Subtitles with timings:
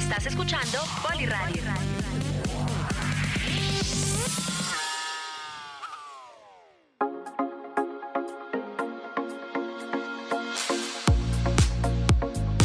[0.00, 1.62] Estás escuchando Poliradio.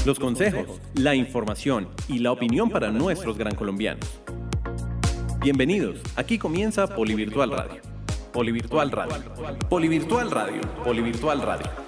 [0.06, 4.22] Los consejos, la información y la opinión para nuestros gran colombianos.
[5.42, 7.82] Bienvenidos, aquí comienza Polivirtual Radio.
[8.32, 9.34] Polivirtual Radio.
[9.70, 10.62] Polivirtual Radio.
[10.86, 11.70] Polivirtual Radio.
[11.70, 11.85] Hola,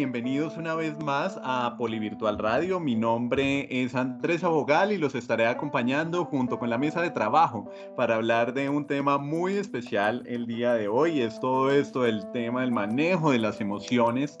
[0.00, 2.80] bienvenidos una vez más a Polivirtual Radio.
[2.80, 7.70] Mi nombre es Andrés Abogal y los estaré acompañando junto con la mesa de trabajo
[7.98, 11.20] para hablar de un tema muy especial el día de hoy.
[11.20, 14.38] Es todo esto el tema del manejo de las emociones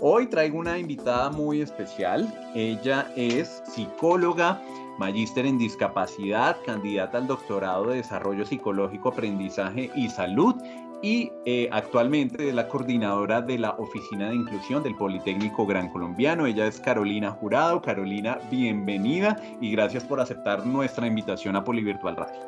[0.00, 2.32] Hoy traigo una invitada muy especial.
[2.54, 4.62] Ella es psicóloga,
[4.96, 10.54] magíster en discapacidad, candidata al doctorado de desarrollo psicológico, aprendizaje y salud
[11.02, 16.46] y eh, actualmente es la coordinadora de la Oficina de Inclusión del Politécnico Gran Colombiano.
[16.46, 17.82] Ella es Carolina Jurado.
[17.82, 22.40] Carolina, bienvenida y gracias por aceptar nuestra invitación a Polivirtual Radio.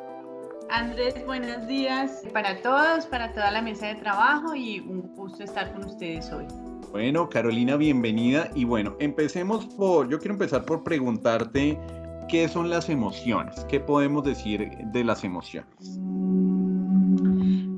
[0.69, 5.73] Andrés, buenos días para todos, para toda la mesa de trabajo y un gusto estar
[5.73, 6.47] con ustedes hoy.
[6.91, 8.51] Bueno, Carolina, bienvenida.
[8.53, 11.79] Y bueno, empecemos por, yo quiero empezar por preguntarte
[12.27, 15.69] qué son las emociones, qué podemos decir de las emociones.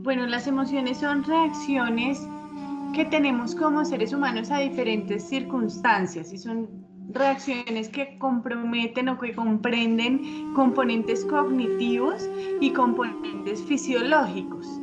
[0.01, 2.27] Bueno, las emociones son reacciones
[2.95, 6.67] que tenemos como seres humanos a diferentes circunstancias y son
[7.11, 12.27] reacciones que comprometen o que comprenden componentes cognitivos
[12.59, 14.82] y componentes fisiológicos.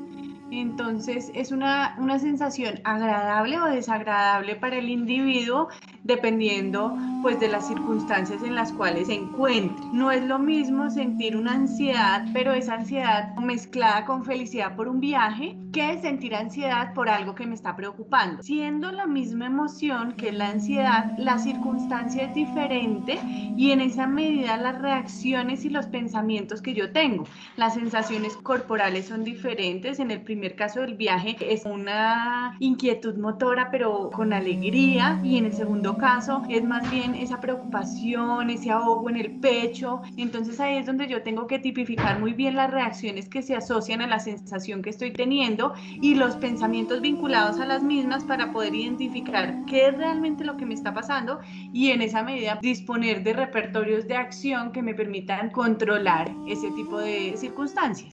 [0.51, 5.69] Entonces es una, una, sensación agradable o desagradable para el individuo
[6.05, 9.85] dependiendo pues de las circunstancias en las cuales se encuentre.
[9.93, 15.01] No es lo mismo sentir una ansiedad, pero esa ansiedad mezclada con felicidad por un
[15.01, 18.43] viaje, que sentir ansiedad por algo que me está preocupando.
[18.43, 23.19] Siendo la misma emoción que la ansiedad, la circunstancia es diferente
[23.57, 27.25] y en esa medida las reacciones y los pensamientos que yo tengo.
[27.57, 30.01] Las sensaciones corporales son diferentes.
[30.01, 35.47] En el primer caso del viaje es una inquietud motora, pero con alegría y en
[35.47, 40.03] el segundo caso es más bien esa preocupación, ese ahogo en el pecho.
[40.17, 44.01] Entonces ahí es donde yo tengo que tipificar muy bien las reacciones que se asocian
[44.03, 48.75] a la sensación que estoy teniendo y los pensamientos vinculados a las mismas para poder
[48.75, 51.41] identificar qué es realmente lo que me está pasando
[51.73, 56.99] y en esa medida disponer de repertorios de acción que me permitan controlar ese tipo
[56.99, 58.13] de circunstancias.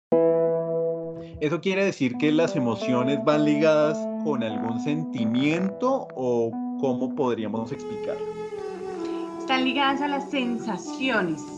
[1.40, 8.26] ¿Eso quiere decir que las emociones van ligadas con algún sentimiento o ¿Cómo podríamos explicarlo?
[9.40, 11.57] Están ligadas a las sensaciones.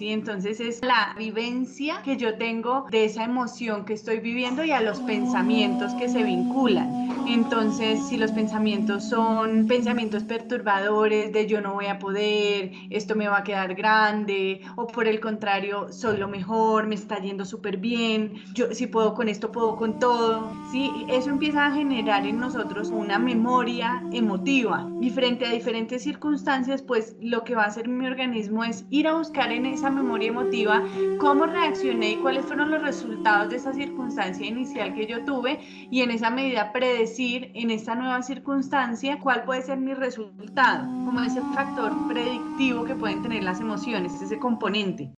[0.00, 0.08] ¿Sí?
[0.12, 4.80] Entonces es la vivencia que yo tengo de esa emoción que estoy viviendo y a
[4.80, 7.10] los pensamientos que se vinculan.
[7.28, 13.28] Entonces, si los pensamientos son pensamientos perturbadores de yo no voy a poder, esto me
[13.28, 17.76] va a quedar grande, o por el contrario, soy lo mejor, me está yendo súper
[17.76, 20.90] bien, yo si puedo con esto, puedo con todo, ¿sí?
[21.08, 27.16] Eso empieza a generar en nosotros una memoria emotiva y frente a diferentes circunstancias, pues
[27.20, 30.82] lo que va a hacer mi organismo es ir a buscar en esa memoria emotiva
[31.18, 35.60] cómo reaccioné y cuáles fueron los resultados de esa circunstancia inicial que yo tuve
[35.90, 40.84] y en esa medida predecir decir en esta nueva circunstancia cuál puede ser mi resultado,
[41.04, 45.12] como ese factor predictivo que pueden tener las emociones, ese componente.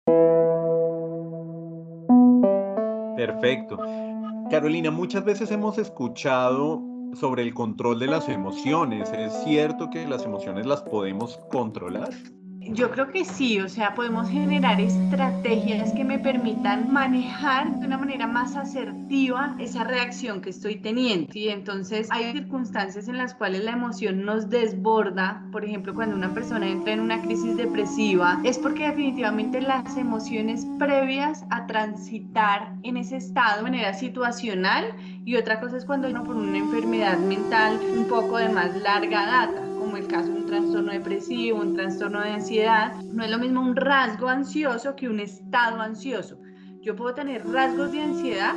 [3.16, 3.78] Perfecto.
[4.50, 6.82] Carolina, muchas veces hemos escuchado
[7.14, 9.10] sobre el control de las emociones.
[9.12, 12.10] ¿Es cierto que las emociones las podemos controlar?
[12.62, 17.96] Yo creo que sí, o sea, podemos generar estrategias que me permitan manejar de una
[17.96, 21.30] manera más asertiva esa reacción que estoy teniendo.
[21.32, 26.34] Y entonces hay circunstancias en las cuales la emoción nos desborda, por ejemplo, cuando una
[26.34, 32.98] persona entra en una crisis depresiva, es porque definitivamente las emociones previas a transitar en
[32.98, 37.80] ese estado de manera situacional y otra cosa es cuando uno por una enfermedad mental
[37.96, 40.39] un poco de más larga data como el caso
[40.90, 45.20] trastorno depresivo, un trastorno de ansiedad, no es lo mismo un rasgo ansioso que un
[45.20, 46.38] estado ansioso.
[46.82, 48.54] Yo puedo tener rasgos de ansiedad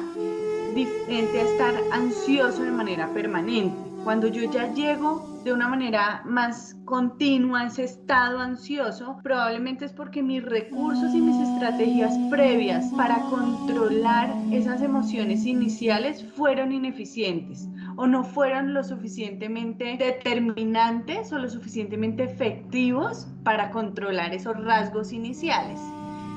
[0.74, 3.75] diferente a estar ansioso de manera permanente.
[4.03, 9.94] Cuando yo ya llego de una manera más continua a ese estado ansioso, probablemente es
[9.94, 18.07] porque mis recursos y mis estrategias previas para controlar esas emociones iniciales fueron ineficientes o
[18.07, 25.79] no fueron lo suficientemente determinantes o lo suficientemente efectivos para controlar esos rasgos iniciales.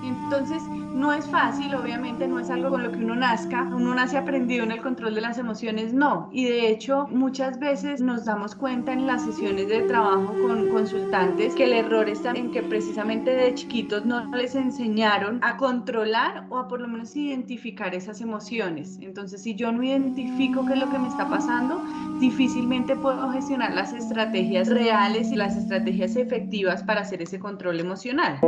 [0.05, 0.63] Entonces,
[0.97, 4.65] no es fácil, obviamente, no es algo con lo que uno nazca, uno nace aprendido
[4.65, 6.31] en el control de las emociones, no.
[6.33, 11.55] Y de hecho, muchas veces nos damos cuenta en las sesiones de trabajo con consultantes
[11.55, 16.59] que el error está en que precisamente de chiquitos no les enseñaron a controlar o
[16.59, 18.99] a por lo menos identificar esas emociones.
[19.03, 21.83] Entonces, si yo no identifico qué es lo que me está pasando,
[22.21, 28.41] difícilmente puedo gestionar las estrategias reales y las estrategias efectivas para hacer ese control emocional.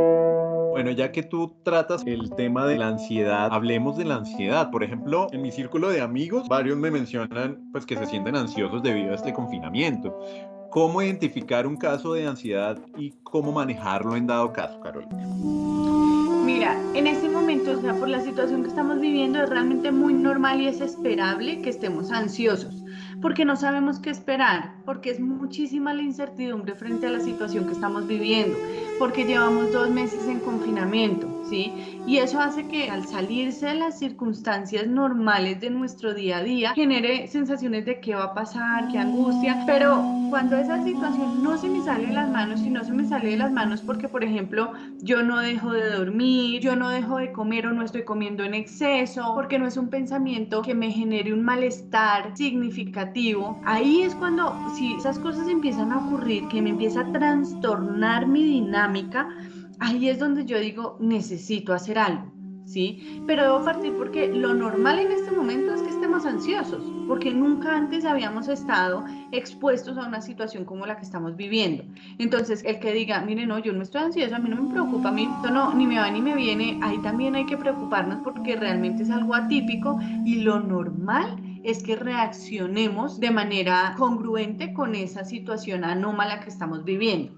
[0.79, 4.71] Bueno, ya que tú tratas el tema de la ansiedad, hablemos de la ansiedad.
[4.71, 8.81] Por ejemplo, en mi círculo de amigos, varios me mencionan pues que se sienten ansiosos
[8.81, 10.17] debido a este confinamiento.
[10.71, 15.17] ¿Cómo identificar un caso de ansiedad y cómo manejarlo en dado caso, Carolina?
[16.45, 20.13] Mira, en este momento, o sea, por la situación que estamos viviendo, es realmente muy
[20.13, 22.85] normal y es esperable que estemos ansiosos
[23.19, 27.73] porque no sabemos qué esperar, porque es muchísima la incertidumbre frente a la situación que
[27.73, 28.61] estamos viviendo,
[28.97, 34.87] porque llevamos dos meses en confinamiento, Y eso hace que al salirse de las circunstancias
[34.87, 39.63] normales de nuestro día a día, genere sensaciones de qué va a pasar, qué angustia,
[39.65, 43.07] pero cuando esa situación no se me sale de las manos y no se me
[43.07, 47.17] sale de las manos porque, por ejemplo, yo no dejo de dormir, yo no dejo
[47.17, 50.91] de comer o no estoy comiendo en exceso, porque no es un pensamiento que me
[50.91, 56.69] genere un malestar significativo, ahí es cuando, si esas cosas empiezan a ocurrir, que me
[56.69, 59.29] empieza a trastornar mi dinámica,
[59.79, 62.31] ahí es donde yo digo, necesito hacer algo.
[62.65, 63.23] ¿Sí?
[63.25, 67.75] Pero debo partir porque lo normal en este momento es que estemos ansiosos, porque nunca
[67.75, 71.83] antes habíamos estado expuestos a una situación como la que estamos viviendo.
[72.19, 75.09] Entonces, el que diga, mire, no, yo no estoy ansioso, a mí no me preocupa,
[75.09, 78.55] a mí no, ni me va ni me viene, ahí también hay que preocuparnos porque
[78.55, 85.25] realmente es algo atípico y lo normal es que reaccionemos de manera congruente con esa
[85.25, 87.33] situación anómala que estamos viviendo.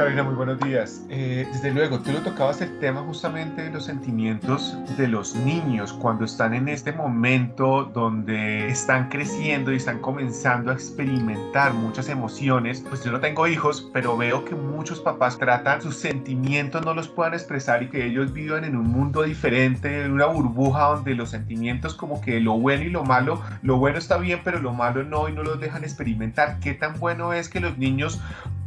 [0.00, 1.02] Carolina, muy buenos días.
[1.10, 5.92] Eh, desde luego, tú lo tocabas el tema justamente de los sentimientos de los niños
[5.92, 12.82] cuando están en este momento donde están creciendo y están comenzando a experimentar muchas emociones.
[12.88, 17.08] Pues yo no tengo hijos, pero veo que muchos papás tratan sus sentimientos, no los
[17.08, 21.28] puedan expresar y que ellos vivan en un mundo diferente, en una burbuja donde los
[21.28, 25.04] sentimientos como que lo bueno y lo malo, lo bueno está bien, pero lo malo
[25.04, 26.58] no y no los dejan experimentar.
[26.60, 28.18] ¿Qué tan bueno es que los niños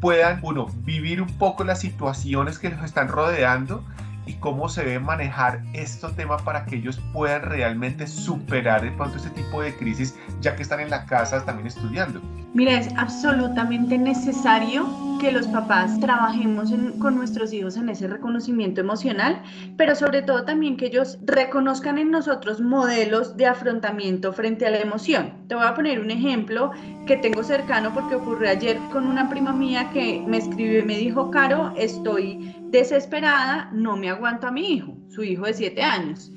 [0.03, 3.83] puedan, uno, vivir un poco las situaciones que los están rodeando
[4.25, 9.17] y cómo se debe manejar estos temas para que ellos puedan realmente superar de pronto
[9.17, 12.21] este tipo de crisis, ya que están en la casa también estudiando.
[12.53, 14.87] Mira, es absolutamente necesario
[15.19, 19.41] que los papás trabajemos con nuestros hijos en ese reconocimiento emocional,
[19.77, 24.79] pero sobre todo también que ellos reconozcan en nosotros modelos de afrontamiento frente a la
[24.79, 25.33] emoción.
[25.47, 26.71] Te voy a poner un ejemplo
[27.05, 30.97] que tengo cercano porque ocurrió ayer con una prima mía que me escribió y me
[30.97, 36.31] dijo, Caro, estoy desesperada, no me aguanto a mi hijo, su hijo de 7 años.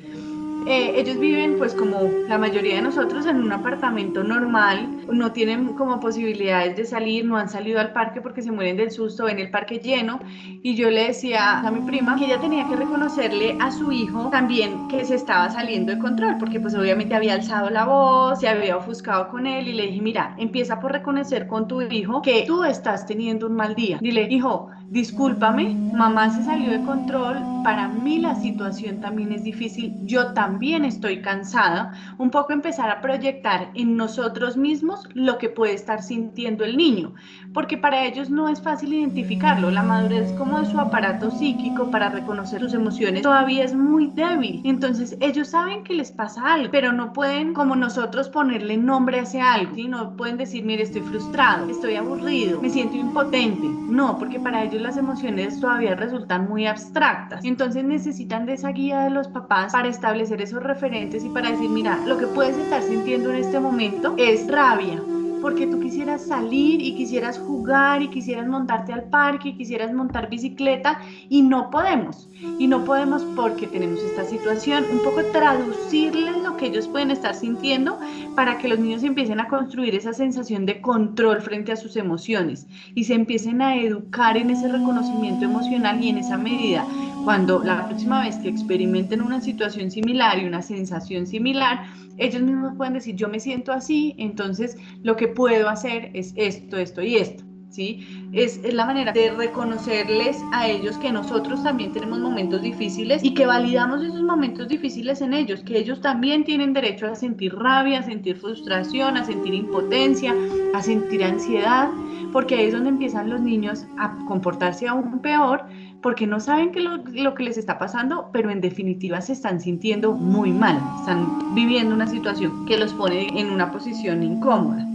[0.67, 5.75] Eh, ellos viven pues como la mayoría de nosotros en un apartamento normal, no tienen
[5.75, 9.39] como posibilidades de salir, no han salido al parque porque se mueren del susto, en
[9.39, 10.19] el parque lleno
[10.63, 14.29] y yo le decía a mi prima que ella tenía que reconocerle a su hijo
[14.31, 18.49] también que se estaba saliendo de control porque pues obviamente había alzado la voz, se
[18.49, 22.45] había ofuscado con él y le dije, mira, empieza por reconocer con tu hijo que
[22.45, 23.99] tú estás teniendo un mal día.
[24.01, 29.95] Dile, hijo, discúlpame, mamá se salió de control, para mí la situación también es difícil,
[30.05, 35.75] yo también estoy cansada, un poco empezar a proyectar en nosotros mismos lo que puede
[35.75, 37.15] estar sintiendo el niño,
[37.53, 42.09] porque para ellos no es fácil identificarlo, la madurez como de su aparato psíquico para
[42.09, 46.93] reconocer sus emociones todavía es muy débil, entonces ellos saben que les pasa algo, pero
[46.93, 51.69] no pueden como nosotros ponerle nombre a ese algo, no pueden decir, mire, estoy frustrado,
[51.69, 57.45] estoy aburrido, me siento impotente, no, porque para ellos las emociones todavía resultan muy abstractas.
[57.45, 61.71] Entonces necesitan de esa guía de los papás para establecer esos referentes y para decir,
[61.71, 65.01] mira, lo que puedes estar sintiendo en este momento es rabia,
[65.41, 70.29] porque tú quisieras salir y quisieras jugar y quisieras montarte al parque y quisieras montar
[70.29, 72.29] bicicleta y no podemos.
[72.59, 74.85] Y no podemos porque tenemos esta situación.
[74.91, 77.99] Un poco traducirles lo que ellos pueden estar sintiendo
[78.35, 82.67] para que los niños empiecen a construir esa sensación de control frente a sus emociones
[82.95, 86.87] y se empiecen a educar en ese reconocimiento emocional y en esa medida
[87.27, 91.85] cuando la próxima vez que experimenten una situación similar y una sensación similar,
[92.19, 96.77] ellos mismos pueden decir, yo me siento así, entonces lo que puedo hacer es esto,
[96.77, 97.43] esto y esto.
[97.77, 98.09] ¿Sí?
[98.33, 103.45] Es, la manera de reconocerles a ellos que nosotros también tenemos momentos difíciles y que
[103.45, 108.03] validamos esos momentos difíciles en ellos, que ellos también tienen derecho a sentir rabia, a
[108.03, 110.35] sentir frustración, a sentir impotencia,
[110.73, 111.91] a sentir ansiedad,
[112.33, 115.67] porque ahí es donde empiezan los niños a comportarse aún peor
[116.01, 120.13] porque no saben lo, lo que les está pasando, pero en definitiva se están sintiendo
[120.13, 124.87] muy mal, están viviendo una situación que los pone en una posición incómoda.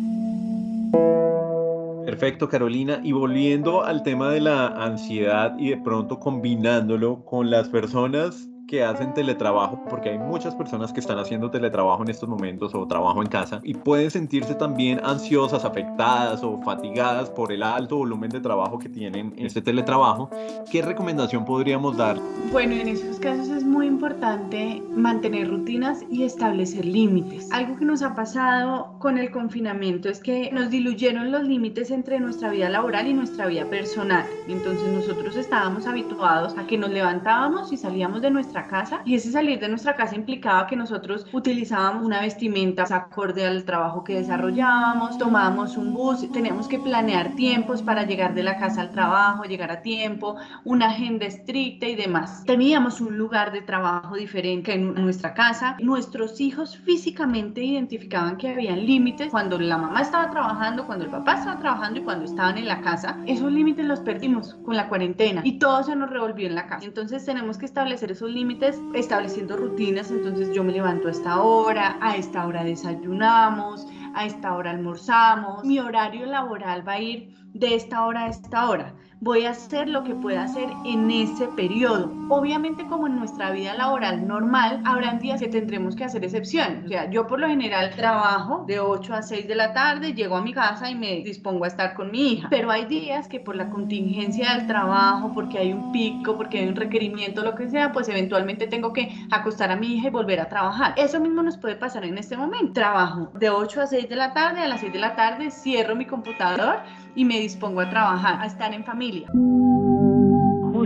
[2.05, 2.99] Perfecto, Carolina.
[3.03, 8.85] Y volviendo al tema de la ansiedad y de pronto combinándolo con las personas que
[8.85, 13.21] hacen teletrabajo, porque hay muchas personas que están haciendo teletrabajo en estos momentos o trabajo
[13.21, 18.39] en casa y pueden sentirse también ansiosas, afectadas o fatigadas por el alto volumen de
[18.39, 20.29] trabajo que tienen en este teletrabajo.
[20.71, 22.17] ¿Qué recomendación podríamos dar?
[22.53, 27.51] Bueno, en esos casos es muy importante mantener rutinas y establecer límites.
[27.51, 32.21] Algo que nos ha pasado con el confinamiento es que nos diluyeron los límites entre
[32.21, 34.25] nuestra vida laboral y nuestra vida personal.
[34.47, 39.31] Entonces nosotros estábamos habituados a que nos levantábamos y salíamos de nuestra casa y ese
[39.31, 45.17] salir de nuestra casa implicaba que nosotros utilizábamos una vestimenta acorde al trabajo que desarrollábamos,
[45.17, 49.71] tomábamos un bus, teníamos que planear tiempos para llegar de la casa al trabajo, llegar
[49.71, 52.43] a tiempo, una agenda estricta y demás.
[52.45, 55.77] Teníamos un lugar de trabajo diferente en nuestra casa.
[55.79, 61.35] Nuestros hijos físicamente identificaban que había límites cuando la mamá estaba trabajando, cuando el papá
[61.35, 63.17] estaba trabajando y cuando estaban en la casa.
[63.27, 66.85] Esos límites los perdimos con la cuarentena y todo se nos revolvió en la casa.
[66.85, 68.50] Entonces tenemos que establecer esos límites
[68.93, 74.55] estableciendo rutinas, entonces yo me levanto a esta hora, a esta hora desayunamos, a esta
[74.55, 79.45] hora almorzamos, mi horario laboral va a ir de esta hora a esta hora voy
[79.45, 82.11] a hacer lo que pueda hacer en ese periodo.
[82.29, 86.85] Obviamente como en nuestra vida laboral normal, habrán días que tendremos que hacer excepciones.
[86.85, 90.37] O sea, yo por lo general trabajo de 8 a 6 de la tarde, llego
[90.37, 92.47] a mi casa y me dispongo a estar con mi hija.
[92.49, 96.67] Pero hay días que por la contingencia del trabajo, porque hay un pico, porque hay
[96.67, 100.39] un requerimiento, lo que sea, pues eventualmente tengo que acostar a mi hija y volver
[100.39, 100.95] a trabajar.
[100.97, 102.73] Eso mismo nos puede pasar en este momento.
[102.73, 105.95] Trabajo de 8 a 6 de la tarde, a las 6 de la tarde cierro
[105.95, 106.79] mi computador
[107.15, 109.27] y me dispongo a trabajar, a estar en familia.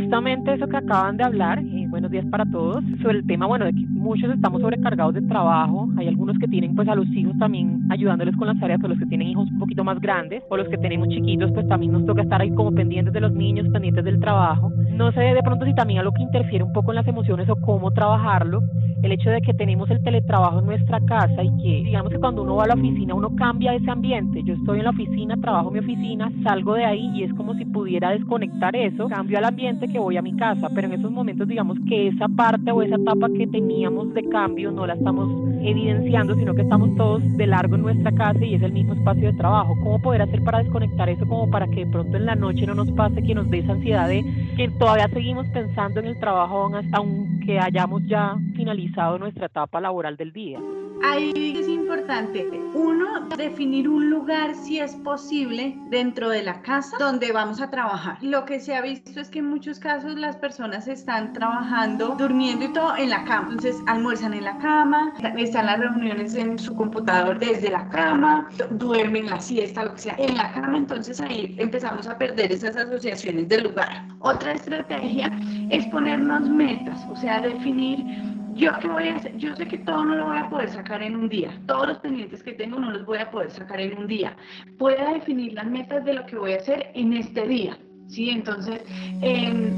[0.06, 3.66] Justamente eso que acaban de hablar, y buenos días para todos, sobre el tema, bueno,
[3.66, 7.36] de que muchos estamos sobrecargados de trabajo, hay algunos que tienen pues a los hijos
[7.40, 10.58] también ayudándoles con las tareas, o los que tienen hijos un poquito más grandes, o
[10.58, 13.68] los que tenemos chiquitos, pues también nos toca estar ahí como pendientes de los niños,
[13.74, 14.72] pendientes del trabajo.
[14.92, 17.56] No sé de pronto si también algo que interfiere un poco en las emociones o
[17.56, 18.62] cómo trabajarlo,
[19.02, 22.42] el hecho de que tenemos el teletrabajo en nuestra casa y que digamos que cuando
[22.42, 24.42] uno va a la oficina uno cambia ese ambiente.
[24.44, 27.54] Yo estoy en la oficina, trabajo en mi oficina, salgo de ahí y es como
[27.54, 31.12] si pudiera desconectar eso, cambio al ambiente que voy a mi casa, pero en esos
[31.12, 35.30] momentos digamos que esa parte o esa etapa que teníamos de cambio no la estamos
[35.62, 39.32] evidenciando, sino que estamos todos de largo en nuestra casa y es el mismo espacio
[39.32, 39.76] de trabajo.
[39.82, 42.76] ¿Cómo poder hacer para desconectar eso como para que de pronto en la noche no
[42.76, 44.24] nos pase que nos dé esa ansiedad de
[44.56, 50.34] que todavía seguimos pensando en el trabajo aunque hayamos ya finalizado nuestra etapa laboral del
[50.34, 50.60] día.
[51.04, 57.32] Ahí es importante, uno, definir un lugar, si es posible, dentro de la casa donde
[57.32, 58.18] vamos a trabajar.
[58.22, 62.66] Lo que se ha visto es que en muchos casos las personas están trabajando, durmiendo
[62.66, 63.50] y todo en la cama.
[63.50, 69.30] Entonces almuerzan en la cama, están las reuniones en su computador desde la cama, duermen
[69.30, 70.78] la siesta, lo que sea, en la cama.
[70.78, 74.08] Entonces ahí empezamos a perder esas asociaciones del lugar.
[74.22, 75.30] Otra estrategia
[75.70, 79.36] es ponernos metas, o sea, definir ¿Yo qué voy a hacer?
[79.38, 81.52] Yo sé que todo no lo voy a poder sacar en un día.
[81.68, 84.36] Todos los pendientes que tengo no los voy a poder sacar en un día.
[84.78, 87.78] Puedo definir las metas de lo que voy a hacer en este día.
[88.08, 88.30] ¿sí?
[88.30, 88.82] Entonces,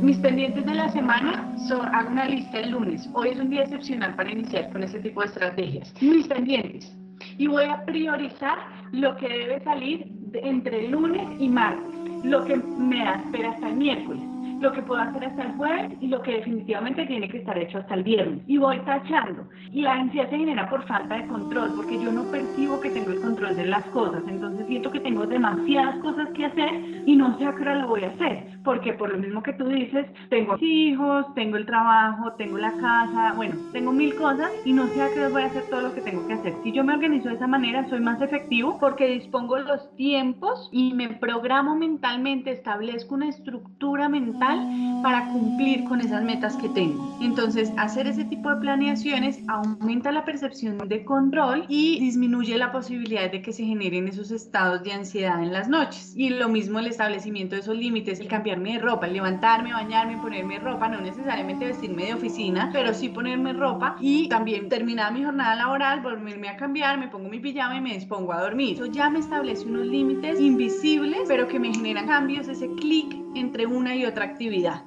[0.04, 3.10] mis pendientes de la semana, son, hago una lista el lunes.
[3.14, 5.94] Hoy es un día excepcional para iniciar con este tipo de estrategias.
[6.00, 6.96] Mis pendientes.
[7.40, 8.60] Y voy a priorizar
[8.92, 14.37] lo que debe salir entre lunes y martes, lo que me espera hasta el miércoles
[14.60, 17.80] lo que puedo hacer hasta el jueves y lo que definitivamente tiene que estar hecho
[17.80, 18.42] hasta el viernes.
[18.48, 19.48] Y voy tachando.
[19.72, 23.12] Y la ansiedad se genera por falta de control, porque yo no percibo que tengo
[23.12, 24.24] el control de las cosas.
[24.28, 27.88] Entonces siento que tengo demasiadas cosas que hacer y no sé a qué hora lo
[27.88, 32.34] voy a hacer porque por lo mismo que tú dices, tengo hijos, tengo el trabajo,
[32.34, 35.64] tengo la casa, bueno, tengo mil cosas y no sé a qué voy a hacer
[35.70, 36.54] todo lo que tengo que hacer.
[36.66, 40.94] Si yo me organizo de esa manera, soy más efectivo porque dispongo los tiempos y
[40.94, 44.68] me programo mentalmente, establezco una estructura mental
[45.02, 47.18] para cumplir con esas metas que tengo.
[47.22, 53.32] Entonces, hacer ese tipo de planeaciones aumenta la percepción de control y disminuye la posibilidad
[53.32, 56.14] de que se generen esos estados de ansiedad en las noches.
[56.18, 60.60] Y lo mismo el establecimiento de esos límites, el cambiarme de ropa, levantarme, bañarme, ponerme
[60.60, 65.56] ropa, no necesariamente vestirme de oficina, pero sí ponerme ropa y también terminar mi jornada
[65.56, 68.76] laboral, volverme a cambiar, me pongo mi pijama y me dispongo a dormir.
[68.76, 73.66] Eso ya me establece unos límites invisibles, pero que me generan cambios, ese clic entre
[73.66, 74.84] una y otra actividad.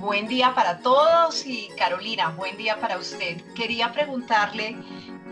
[0.00, 3.40] Buen día para todos y Carolina, buen día para usted.
[3.54, 4.76] Quería preguntarle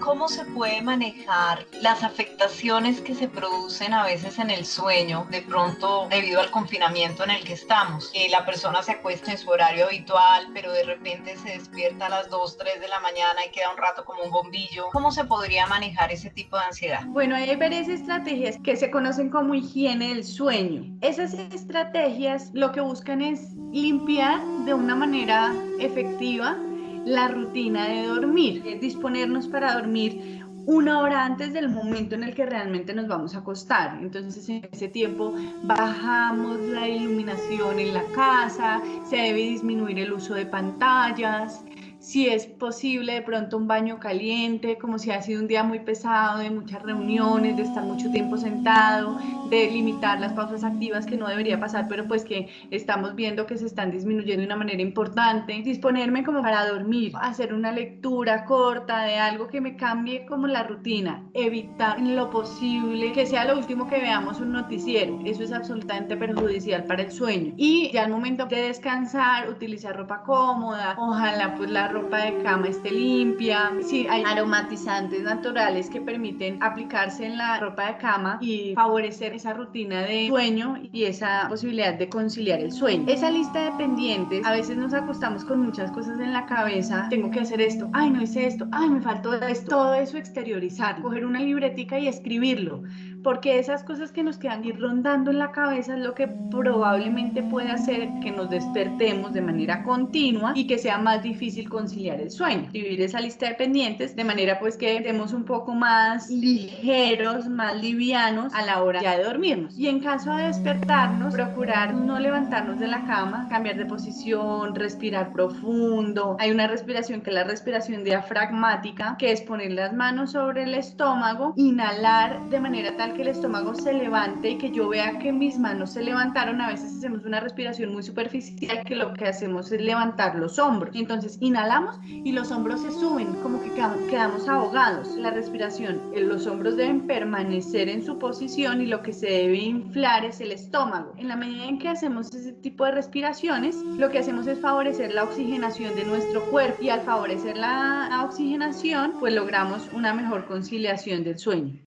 [0.01, 5.43] ¿Cómo se puede manejar las afectaciones que se producen a veces en el sueño, de
[5.43, 8.11] pronto debido al confinamiento en el que estamos?
[8.11, 12.09] Que la persona se acuesta en su horario habitual, pero de repente se despierta a
[12.09, 14.89] las 2, 3 de la mañana y queda un rato como un bombillo.
[14.93, 17.03] ¿Cómo se podría manejar ese tipo de ansiedad?
[17.07, 20.85] Bueno, hay varias estrategias que se conocen como higiene del sueño.
[21.01, 26.57] Esas estrategias lo que buscan es limpiar de una manera efectiva
[27.05, 32.45] la rutina de dormir, disponernos para dormir una hora antes del momento en el que
[32.45, 33.99] realmente nos vamos a acostar.
[34.03, 40.35] Entonces en ese tiempo bajamos la iluminación en la casa, se debe disminuir el uso
[40.35, 41.65] de pantallas,
[42.09, 45.81] si es posible de pronto un baño caliente, como si ha sido un día muy
[45.81, 49.19] pesado, de muchas reuniones, de estar mucho tiempo sentado,
[49.51, 53.59] de limitar las pausas activas que no debería pasar, pero pues que estamos viendo que
[53.59, 55.53] se están disminuyendo de una manera importante.
[55.63, 60.63] Disponerme como para dormir, hacer una lectura corta de algo que me cambie como la
[60.63, 65.21] rutina, evitar en lo posible que sea lo último que veamos un noticiero.
[65.27, 67.53] Eso es absolutamente perjudicial para el sueño.
[67.59, 72.43] Y ya al momento de descansar, utilizar ropa cómoda, ojalá pues la ropa ropa de
[72.43, 73.73] cama esté limpia.
[73.83, 79.53] Sí, hay aromatizantes naturales que permiten aplicarse en la ropa de cama y favorecer esa
[79.53, 83.05] rutina de sueño y esa posibilidad de conciliar el sueño.
[83.09, 87.07] Esa lista de pendientes, a veces nos acostamos con muchas cosas en la cabeza.
[87.11, 89.69] Tengo que hacer esto, ay, no hice esto, ay, me faltó esto.
[89.69, 92.83] Todo eso exteriorizar, coger una libretica y escribirlo
[93.23, 97.43] porque esas cosas que nos quedan ir rondando en la cabeza es lo que probablemente
[97.43, 102.31] puede hacer que nos despertemos de manera continua y que sea más difícil conciliar el
[102.31, 102.65] sueño.
[102.65, 107.81] Escribir esa lista de pendientes de manera pues que estemos un poco más ligeros, más
[107.81, 109.77] livianos a la hora ya de dormirnos.
[109.79, 115.33] Y en caso de despertarnos, procurar no levantarnos de la cama, cambiar de posición, respirar
[115.33, 116.37] profundo.
[116.39, 120.75] Hay una respiración que es la respiración diafragmática, que es poner las manos sobre el
[120.75, 125.59] estómago, inhalar de manera que el estómago se levante y que yo vea que mis
[125.59, 129.81] manos se levantaron, a veces hacemos una respiración muy superficial que lo que hacemos es
[129.81, 130.95] levantar los hombros.
[130.95, 135.17] Entonces inhalamos y los hombros se suben, como que quedamos ahogados.
[135.17, 139.59] La respiración, eh, los hombros deben permanecer en su posición y lo que se debe
[139.59, 141.15] inflar es el estómago.
[141.17, 145.13] En la medida en que hacemos ese tipo de respiraciones, lo que hacemos es favorecer
[145.13, 151.25] la oxigenación de nuestro cuerpo y al favorecer la oxigenación, pues logramos una mejor conciliación
[151.25, 151.79] del sueño.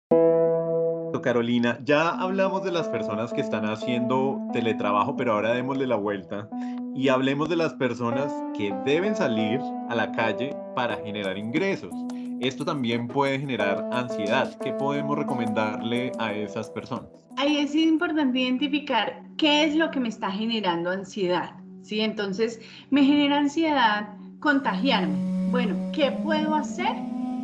[1.20, 6.48] Carolina, ya hablamos de las personas que están haciendo teletrabajo, pero ahora démosle la vuelta
[6.96, 11.92] y hablemos de las personas que deben salir a la calle para generar ingresos.
[12.40, 14.58] Esto también puede generar ansiedad.
[14.64, 17.10] ¿Qué podemos recomendarle a esas personas?
[17.38, 21.52] Ahí es importante identificar qué es lo que me está generando ansiedad.
[21.82, 22.02] ¿sí?
[22.02, 25.16] Entonces, me genera ansiedad contagiarme.
[25.52, 26.96] Bueno, ¿qué puedo hacer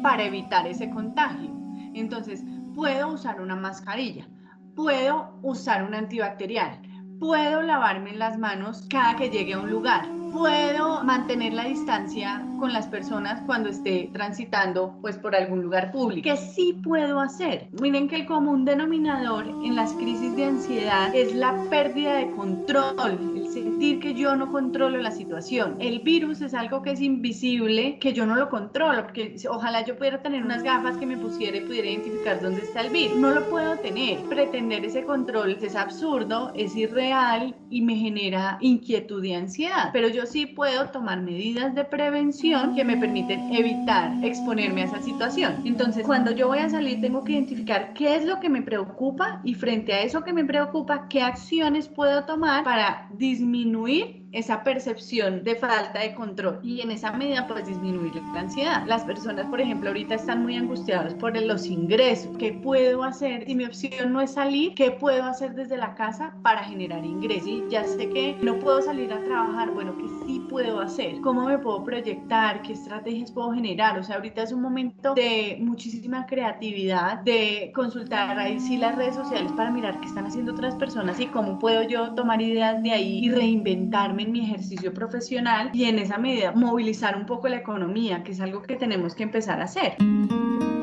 [0.01, 1.51] para evitar ese contagio?
[1.93, 2.43] Entonces,
[2.77, 4.27] puedo usar una mascarilla,
[4.75, 6.79] puedo usar un antibacterial,
[7.19, 12.71] puedo lavarme las manos cada que llegue a un lugar, puedo mantener la distancia con
[12.73, 16.29] las personas cuando esté transitando pues por algún lugar público.
[16.29, 17.67] ¿Qué sí puedo hacer?
[17.81, 23.46] Miren que el común denominador en las crisis de ansiedad es la pérdida de control,
[23.63, 25.75] sentir que yo no controlo la situación.
[25.79, 29.97] El virus es algo que es invisible, que yo no lo controlo, porque ojalá yo
[29.97, 33.17] pudiera tener unas gafas que me pusiera y pudiera identificar dónde está el virus.
[33.17, 34.19] No lo puedo tener.
[34.29, 39.89] Pretender ese control es absurdo, es irreal y me genera inquietud y ansiedad.
[39.93, 45.01] Pero yo sí puedo tomar medidas de prevención que me permiten evitar exponerme a esa
[45.01, 45.55] situación.
[45.65, 49.41] Entonces, cuando yo voy a salir, tengo que identificar qué es lo que me preocupa
[49.43, 54.63] y frente a eso que me preocupa, qué acciones puedo tomar para disminuir diminuir esa
[54.63, 58.83] percepción de falta de control y en esa medida pues disminuir la ansiedad.
[58.85, 62.35] Las personas, por ejemplo, ahorita están muy angustiadas por los ingresos.
[62.37, 63.45] ¿Qué puedo hacer?
[63.45, 67.47] Si mi opción no es salir, ¿qué puedo hacer desde la casa para generar ingresos?
[67.47, 71.19] Y ya sé que no puedo salir a trabajar, bueno, ¿qué sí puedo hacer?
[71.21, 72.61] ¿Cómo me puedo proyectar?
[72.61, 73.99] ¿Qué estrategias puedo generar?
[73.99, 79.15] O sea, ahorita es un momento de muchísima creatividad, de consultar ahí sí las redes
[79.15, 82.91] sociales para mirar qué están haciendo otras personas y cómo puedo yo tomar ideas de
[82.91, 87.57] ahí y reinventarme en mi ejercicio profesional y en esa medida movilizar un poco la
[87.57, 89.95] economía, que es algo que tenemos que empezar a hacer.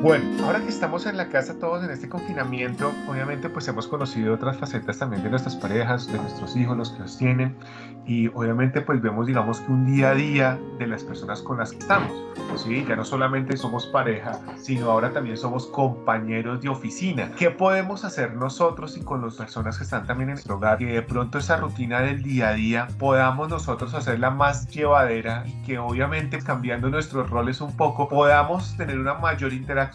[0.05, 4.35] Bueno, ahora que estamos en la casa todos en este confinamiento, obviamente pues hemos conocido
[4.35, 7.55] otras facetas también de nuestras parejas, de nuestros hijos, los que los tienen,
[8.05, 11.71] y obviamente pues vemos digamos que un día a día de las personas con las
[11.71, 12.11] que estamos.
[12.55, 12.85] ¿sí?
[12.87, 17.31] Ya no solamente somos pareja, sino ahora también somos compañeros de oficina.
[17.35, 20.77] ¿Qué podemos hacer nosotros y con las personas que están también en nuestro hogar?
[20.77, 25.63] Que de pronto esa rutina del día a día podamos nosotros hacerla más llevadera y
[25.63, 29.94] que obviamente cambiando nuestros roles un poco podamos tener una mayor interacción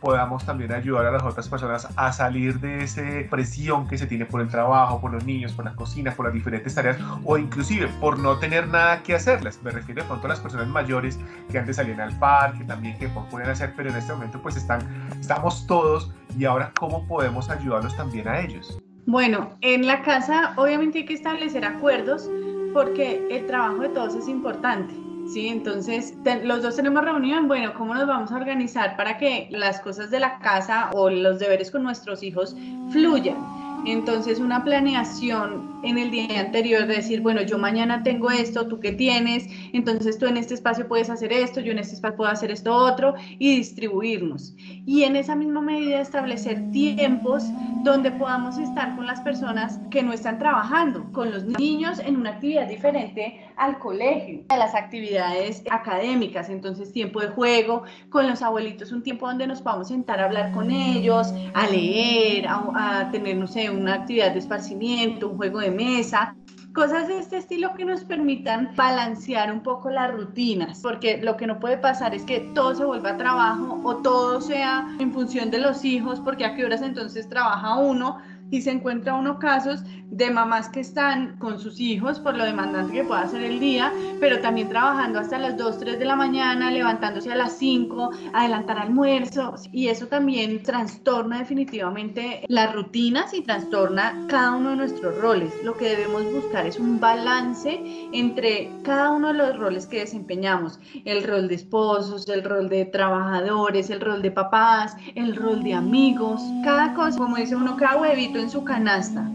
[0.00, 4.26] podamos también ayudar a las otras personas a salir de esa presión que se tiene
[4.26, 7.88] por el trabajo, por los niños, por la cocina, por las diferentes tareas o inclusive
[8.00, 9.60] por no tener nada que hacerlas.
[9.62, 11.18] Me refiero de pronto a las personas mayores
[11.50, 14.80] que antes salían al parque, también que pueden hacer, pero en este momento pues están,
[15.20, 18.78] estamos todos y ahora cómo podemos ayudarlos también a ellos.
[19.06, 22.28] Bueno, en la casa obviamente hay que establecer acuerdos
[22.74, 25.05] porque el trabajo de todos es importante.
[25.32, 29.80] Sí, entonces los dos tenemos reunión, bueno, ¿cómo nos vamos a organizar para que las
[29.80, 32.56] cosas de la casa o los deberes con nuestros hijos
[32.90, 33.65] fluyan?
[33.86, 38.80] Entonces una planeación en el día anterior de decir, bueno, yo mañana tengo esto, tú
[38.80, 42.30] qué tienes, entonces tú en este espacio puedes hacer esto, yo en este espacio puedo
[42.30, 44.54] hacer esto otro y distribuirnos.
[44.58, 47.44] Y en esa misma medida establecer tiempos
[47.84, 52.30] donde podamos estar con las personas que no están trabajando, con los niños en una
[52.30, 58.90] actividad diferente al colegio, a las actividades académicas, entonces tiempo de juego, con los abuelitos,
[58.90, 63.36] un tiempo donde nos podamos sentar a hablar con ellos, a leer, a, a tener,
[63.36, 66.34] no sé, una actividad de esparcimiento, un juego de mesa,
[66.76, 71.46] cosas de este estilo que nos permitan balancear un poco las rutinas, porque lo que
[71.46, 75.58] no puede pasar es que todo se vuelva trabajo o todo sea en función de
[75.58, 78.18] los hijos, porque a qué horas entonces trabaja uno
[78.50, 82.92] y se encuentra uno casos de mamás que están con sus hijos por lo demandante
[82.92, 86.70] que pueda ser el día, pero también trabajando hasta las 2, 3 de la mañana,
[86.70, 94.26] levantándose a las 5, adelantar almuerzo, y eso también trastorna definitivamente las rutinas y trastorna
[94.28, 95.52] cada uno de nuestros roles.
[95.64, 97.80] Lo que debemos buscar es un balance
[98.12, 102.84] entre cada uno de los roles que desempeñamos, el rol de esposos, el rol de
[102.84, 108.00] trabajadores, el rol de papás, el rol de amigos, cada cosa, como dice uno, cada
[108.00, 109.28] huevito en su canasta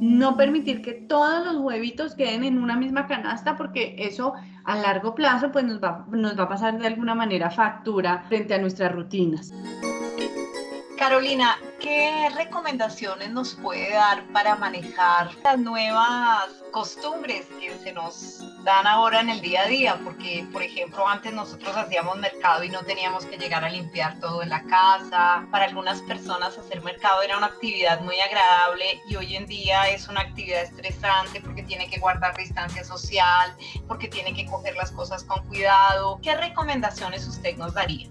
[0.00, 4.32] no permitir que todos los huevitos queden en una misma canasta porque eso
[4.64, 8.54] a largo plazo pues nos va, nos va a pasar de alguna manera factura frente
[8.54, 9.52] a nuestras rutinas.
[10.98, 18.86] Carolina, ¿qué recomendaciones nos puede dar para manejar las nuevas costumbres que se nos dan
[18.86, 20.00] ahora en el día a día?
[20.04, 24.42] Porque, por ejemplo, antes nosotros hacíamos mercado y no teníamos que llegar a limpiar todo
[24.42, 25.46] en la casa.
[25.50, 30.06] Para algunas personas hacer mercado era una actividad muy agradable y hoy en día es
[30.08, 33.56] una actividad estresante porque tiene que guardar distancia social,
[33.88, 36.20] porque tiene que coger las cosas con cuidado.
[36.22, 38.10] ¿Qué recomendaciones usted nos daría?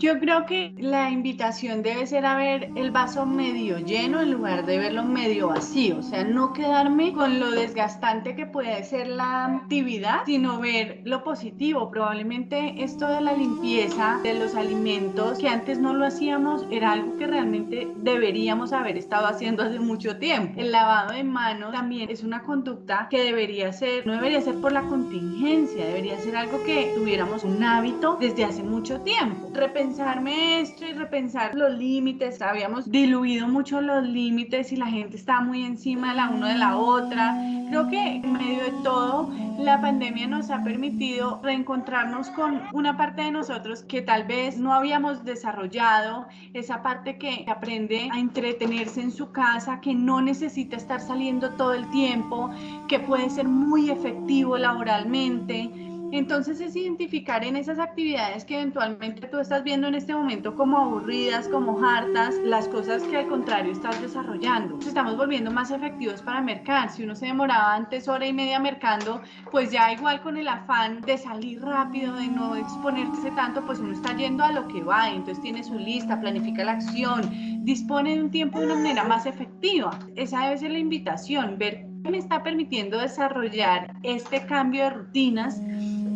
[0.00, 4.64] Yo creo que la invitación debe ser a ver el vaso medio lleno en lugar
[4.64, 9.44] de verlo medio vacío, o sea, no quedarme con lo desgastante que puede ser la
[9.44, 11.90] actividad, sino ver lo positivo.
[11.90, 17.18] Probablemente esto de la limpieza de los alimentos, que antes no lo hacíamos, era algo
[17.18, 20.58] que realmente deberíamos haber estado haciendo hace mucho tiempo.
[20.58, 24.72] El lavado de manos también es una conducta que debería ser, no debería ser por
[24.72, 29.50] la contingencia, debería ser algo que tuviéramos un hábito desde hace mucho tiempo
[29.90, 32.40] repensarme esto y repensar los límites.
[32.40, 36.76] Habíamos diluido mucho los límites y la gente estaba muy encima la una de la
[36.76, 37.36] otra.
[37.68, 43.22] Creo que en medio de todo, la pandemia nos ha permitido reencontrarnos con una parte
[43.22, 49.10] de nosotros que tal vez no habíamos desarrollado, esa parte que aprende a entretenerse en
[49.10, 52.48] su casa, que no necesita estar saliendo todo el tiempo,
[52.86, 59.38] que puede ser muy efectivo laboralmente Entonces es identificar en esas actividades que eventualmente tú
[59.38, 64.00] estás viendo en este momento como aburridas, como hartas, las cosas que al contrario estás
[64.02, 64.74] desarrollando.
[64.74, 66.90] Nos estamos volviendo más efectivos para mercar.
[66.90, 71.00] Si uno se demoraba antes hora y media mercando, pues ya igual con el afán
[71.02, 75.10] de salir rápido, de no exponerse tanto, pues uno está yendo a lo que va.
[75.10, 77.22] Entonces tiene su lista, planifica la acción,
[77.64, 79.96] dispone de un tiempo de una manera más efectiva.
[80.16, 85.60] Esa debe ser la invitación, ver qué me está permitiendo desarrollar este cambio de rutinas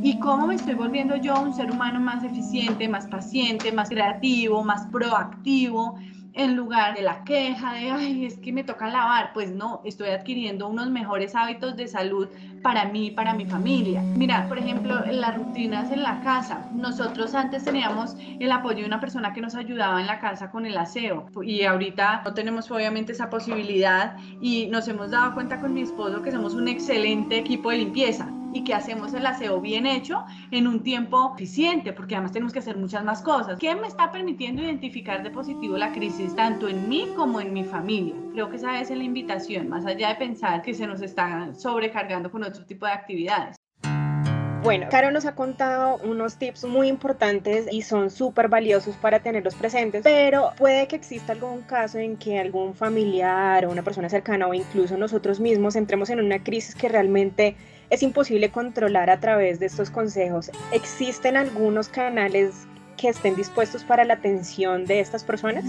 [0.05, 4.63] y cómo me estoy volviendo yo un ser humano más eficiente, más paciente, más creativo,
[4.63, 5.99] más proactivo,
[6.35, 10.11] en lugar de la queja de, ay, es que me toca lavar, pues no, estoy
[10.11, 12.29] adquiriendo unos mejores hábitos de salud
[12.63, 14.03] para mí y para mi familia.
[14.03, 19.01] Mira, por ejemplo, las rutinas en la casa, nosotros antes teníamos el apoyo de una
[19.01, 21.31] persona que nos ayudaba en la casa con el aseo.
[21.43, 26.21] Y ahorita no tenemos obviamente esa posibilidad y nos hemos dado cuenta con mi esposo
[26.21, 30.67] que somos un excelente equipo de limpieza y que hacemos el aseo bien hecho en
[30.67, 33.59] un tiempo eficiente, porque además tenemos que hacer muchas más cosas.
[33.59, 37.65] ¿Qué me está permitiendo identificar de positivo la crisis tanto en mí como en mi
[37.65, 38.15] familia?
[38.33, 42.31] Creo que esa es la invitación, más allá de pensar que se nos está sobrecargando
[42.31, 43.57] con otro tipo de actividades.
[44.65, 49.55] Bueno, Caro nos ha contado unos tips muy importantes y son súper valiosos para tenerlos
[49.57, 54.47] presentes, pero puede que exista algún caso en que algún familiar o una persona cercana
[54.47, 57.57] o incluso nosotros mismos entremos en una crisis que realmente
[57.91, 60.51] es imposible controlar a través de estos consejos.
[60.73, 62.67] ¿Existen algunos canales
[62.97, 65.65] que estén dispuestos para la atención de estas personas?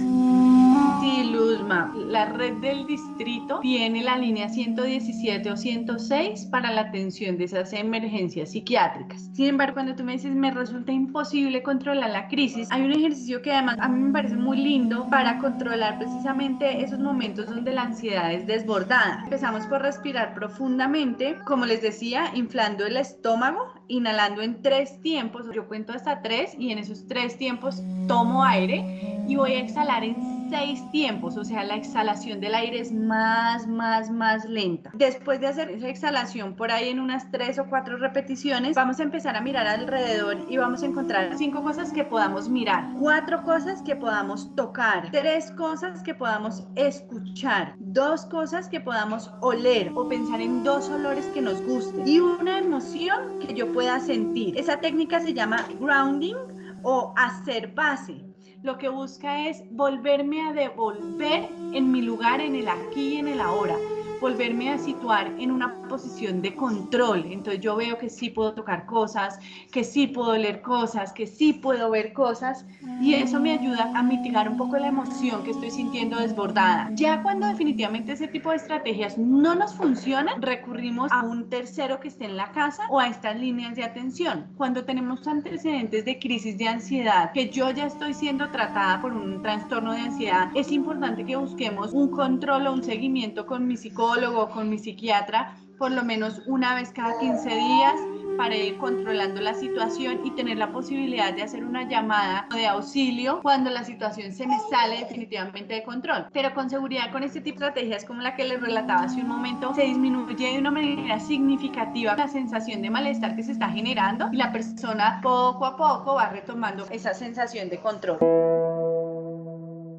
[1.01, 7.37] Sí, Luzma, la red del distrito tiene la línea 117 o 106 para la atención
[7.37, 9.29] de esas emergencias psiquiátricas.
[9.33, 13.41] Sin embargo, cuando tú me dices me resulta imposible controlar la crisis, hay un ejercicio
[13.41, 17.83] que además a mí me parece muy lindo para controlar precisamente esos momentos donde la
[17.83, 19.21] ansiedad es desbordada.
[19.23, 25.45] Empezamos por respirar profundamente, como les decía, inflando el estómago, inhalando en tres tiempos.
[25.53, 30.03] Yo cuento hasta tres y en esos tres tiempos tomo aire y voy a exhalar
[30.03, 34.91] en seis tiempos, o sea, la exhalación del aire es más, más, más lenta.
[34.93, 39.03] Después de hacer esa exhalación por ahí en unas tres o cuatro repeticiones, vamos a
[39.03, 43.81] empezar a mirar alrededor y vamos a encontrar cinco cosas que podamos mirar, cuatro cosas
[43.81, 50.41] que podamos tocar, tres cosas que podamos escuchar, dos cosas que podamos oler o pensar
[50.41, 54.57] en dos olores que nos gusten y una emoción que yo pueda sentir.
[54.57, 56.35] Esa técnica se llama grounding
[56.83, 58.34] o hacer base
[58.65, 63.27] lo que busca es volverme a devolver en mi lugar, en el aquí y en
[63.27, 63.75] el ahora
[64.19, 67.25] volverme a situar en una posición de control.
[67.29, 69.39] Entonces yo veo que sí puedo tocar cosas,
[69.71, 72.65] que sí puedo leer cosas, que sí puedo ver cosas
[73.01, 76.89] y eso me ayuda a mitigar un poco la emoción que estoy sintiendo desbordada.
[76.93, 82.07] Ya cuando definitivamente ese tipo de estrategias no nos funcionan, recurrimos a un tercero que
[82.07, 84.47] esté en la casa o a estas líneas de atención.
[84.57, 89.41] Cuando tenemos antecedentes de crisis de ansiedad, que yo ya estoy siendo tratada por un
[89.41, 94.04] trastorno de ansiedad, es importante que busquemos un control o un seguimiento con mi psicólogo
[94.53, 97.93] con mi psiquiatra por lo menos una vez cada 15 días
[98.37, 103.39] para ir controlando la situación y tener la posibilidad de hacer una llamada de auxilio
[103.41, 106.27] cuando la situación se me sale definitivamente de control.
[106.33, 109.27] Pero con seguridad con este tipo de estrategias como la que les relataba hace un
[109.27, 114.27] momento, se disminuye de una manera significativa la sensación de malestar que se está generando
[114.31, 118.19] y la persona poco a poco va retomando esa sensación de control.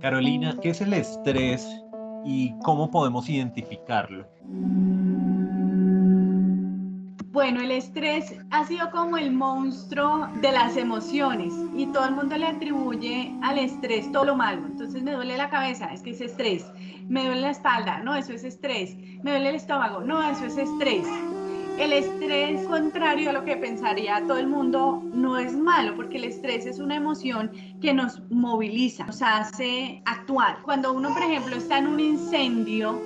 [0.00, 1.85] Carolina, ¿qué es el estrés
[2.26, 4.26] y cómo podemos identificarlo?
[7.30, 12.36] Bueno, el estrés ha sido como el monstruo de las emociones y todo el mundo
[12.36, 14.66] le atribuye al estrés todo lo malo.
[14.66, 16.64] Entonces me duele la cabeza, es que es estrés.
[17.08, 18.96] Me duele la espalda, no, eso es estrés.
[19.22, 21.06] Me duele el estómago, no, eso es estrés.
[21.78, 26.24] El estrés, contrario a lo que pensaría todo el mundo, no es malo, porque el
[26.24, 27.50] estrés es una emoción
[27.82, 30.58] que nos moviliza, nos hace actuar.
[30.62, 32.98] Cuando uno, por ejemplo, está en un incendio,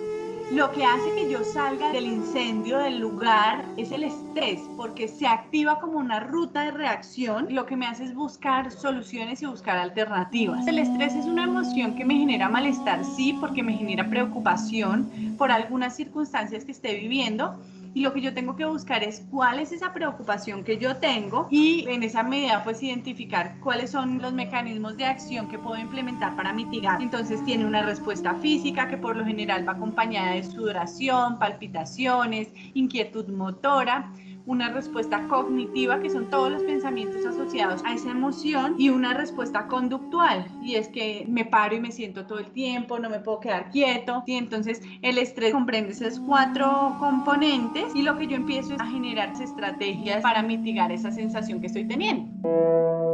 [0.52, 5.26] lo que hace que yo salga del incendio, del lugar, es el estrés, porque se
[5.26, 7.48] activa como una ruta de reacción.
[7.50, 10.64] Lo que me hace es buscar soluciones y buscar alternativas.
[10.68, 15.50] El estrés es una emoción que me genera malestar, sí, porque me genera preocupación por
[15.50, 17.58] algunas circunstancias que esté viviendo
[17.94, 21.48] y lo que yo tengo que buscar es cuál es esa preocupación que yo tengo
[21.50, 26.36] y en esa medida pues identificar cuáles son los mecanismos de acción que puedo implementar
[26.36, 27.02] para mitigar.
[27.02, 33.28] Entonces tiene una respuesta física que por lo general va acompañada de sudoración, palpitaciones, inquietud
[33.28, 34.12] motora
[34.50, 39.68] una respuesta cognitiva, que son todos los pensamientos asociados a esa emoción, y una respuesta
[39.68, 43.38] conductual, y es que me paro y me siento todo el tiempo, no me puedo
[43.38, 48.74] quedar quieto, y entonces el estrés comprende esos cuatro componentes y lo que yo empiezo
[48.74, 53.09] es a generar estrategias para mitigar esa sensación que estoy teniendo.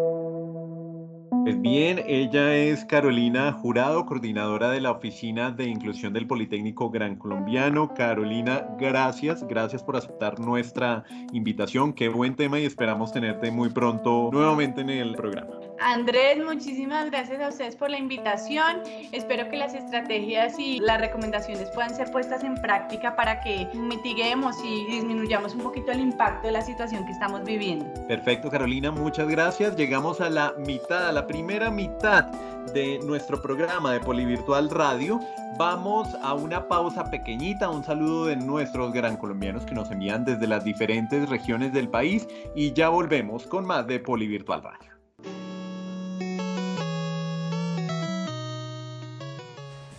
[1.47, 7.15] Pues bien, ella es Carolina Jurado, coordinadora de la Oficina de Inclusión del Politécnico Gran
[7.15, 7.95] Colombiano.
[7.95, 11.93] Carolina, gracias, gracias por aceptar nuestra invitación.
[11.93, 15.53] Qué buen tema y esperamos tenerte muy pronto nuevamente en el programa.
[15.81, 18.83] Andrés, muchísimas gracias a ustedes por la invitación.
[19.12, 24.57] Espero que las estrategias y las recomendaciones puedan ser puestas en práctica para que mitiguemos
[24.65, 27.87] y disminuyamos un poquito el impacto de la situación que estamos viviendo.
[28.09, 29.77] Perfecto, Carolina, muchas gracias.
[29.77, 32.25] Llegamos a la mitad, a la primera mitad
[32.73, 35.21] de nuestro programa de Polivirtual Radio.
[35.59, 40.47] Vamos a una pausa pequeñita, un saludo de nuestros gran colombianos que nos envían desde
[40.47, 44.96] las diferentes regiones del país y ya volvemos con más de Polivirtual Radio.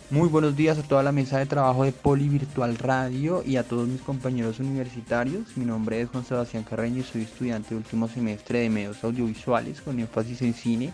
[0.09, 3.63] Muy buenos días a toda la mesa de trabajo de Poli Virtual Radio y a
[3.63, 5.57] todos mis compañeros universitarios.
[5.57, 9.81] Mi nombre es Juan Sebastián Carreño y soy estudiante de último semestre de medios audiovisuales
[9.81, 10.93] con énfasis en cine.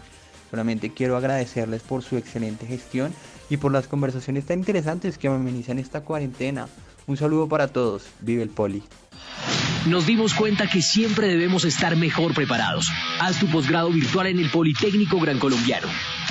[0.50, 3.14] Solamente quiero agradecerles por su excelente gestión
[3.52, 6.68] y por las conversaciones tan interesantes que amenizan esta cuarentena.
[7.06, 8.06] Un saludo para todos.
[8.20, 8.82] Vive el Poli.
[9.86, 12.90] Nos dimos cuenta que siempre debemos estar mejor preparados.
[13.20, 15.88] Haz tu posgrado virtual en el Politécnico Gran Colombiano.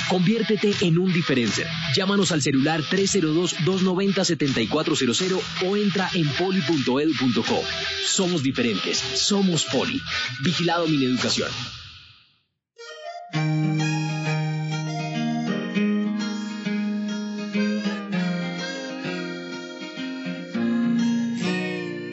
[0.09, 1.67] Conviértete en un diferencer.
[1.95, 7.63] Llámanos al celular 302-290-7400 o entra en poli.edu.co.
[8.07, 8.99] Somos diferentes.
[8.99, 10.01] Somos Poli.
[10.43, 11.49] Vigilado mi educación.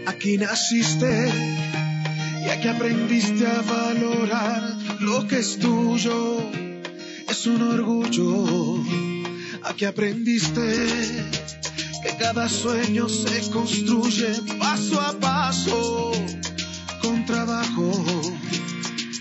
[0.08, 1.32] Aquí naciste
[2.45, 6.68] y aquí aprendiste a valorar lo que es tuyo.
[7.39, 8.84] Es un orgullo.
[9.63, 10.62] Aquí aprendiste
[12.04, 14.28] que cada sueño se construye
[14.60, 16.12] paso a paso
[17.02, 17.91] con trabajo.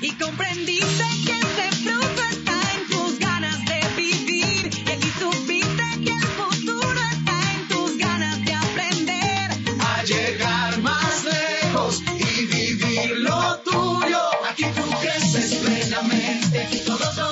[0.03, 4.69] Y comprendiste que ese fruto está en tus ganas de vivir.
[4.85, 9.51] Y aquí supiste que el futuro está en tus ganas de aprender.
[9.79, 14.19] A llegar más lejos y vivir lo tuyo.
[14.51, 16.83] Aquí tú creces plenamente.
[16.85, 17.28] Todos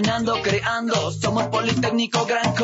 [0.00, 2.54] soñando, creando, somos Politécnico Gran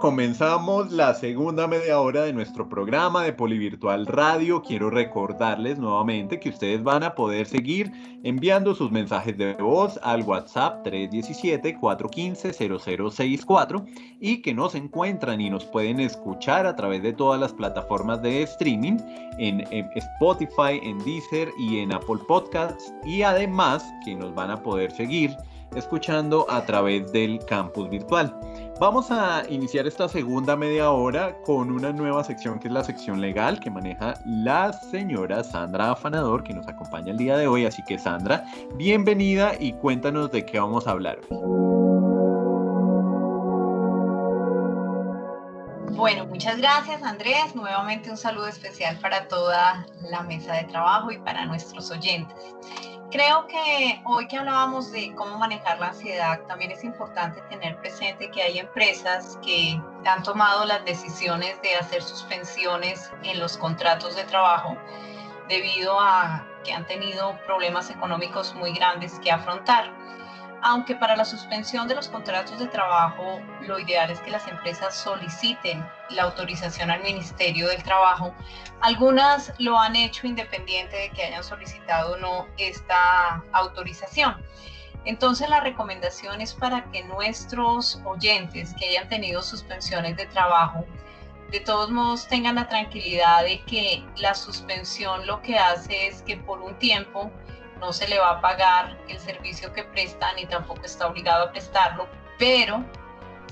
[0.00, 4.62] Comenzamos la segunda media hora de nuestro programa de Polivirtual Radio.
[4.62, 7.90] Quiero recordarles nuevamente que ustedes van a poder seguir
[8.22, 13.84] enviando sus mensajes de voz al WhatsApp 317-415-0064
[14.20, 18.42] y que nos encuentran y nos pueden escuchar a través de todas las plataformas de
[18.42, 18.98] streaming
[19.38, 19.64] en
[19.96, 25.36] Spotify, en Deezer y en Apple Podcasts y además que nos van a poder seguir
[25.74, 28.32] escuchando a través del campus virtual.
[28.80, 33.20] Vamos a iniciar esta segunda media hora con una nueva sección que es la sección
[33.20, 37.66] legal que maneja la señora Sandra Afanador que nos acompaña el día de hoy.
[37.66, 38.44] Así que Sandra,
[38.76, 41.67] bienvenida y cuéntanos de qué vamos a hablar hoy.
[45.98, 47.56] Bueno, muchas gracias Andrés.
[47.56, 52.36] Nuevamente un saludo especial para toda la mesa de trabajo y para nuestros oyentes.
[53.10, 58.30] Creo que hoy que hablábamos de cómo manejar la ansiedad, también es importante tener presente
[58.30, 64.22] que hay empresas que han tomado las decisiones de hacer suspensiones en los contratos de
[64.22, 64.76] trabajo
[65.48, 69.97] debido a que han tenido problemas económicos muy grandes que afrontar.
[70.60, 74.94] Aunque para la suspensión de los contratos de trabajo lo ideal es que las empresas
[74.94, 78.34] soliciten la autorización al Ministerio del Trabajo,
[78.80, 84.36] algunas lo han hecho independiente de que hayan solicitado o no esta autorización.
[85.04, 90.84] Entonces la recomendación es para que nuestros oyentes que hayan tenido suspensiones de trabajo,
[91.52, 96.36] de todos modos tengan la tranquilidad de que la suspensión lo que hace es que
[96.36, 97.30] por un tiempo
[97.80, 101.50] no se le va a pagar el servicio que presta ni tampoco está obligado a
[101.50, 102.08] prestarlo,
[102.38, 102.84] pero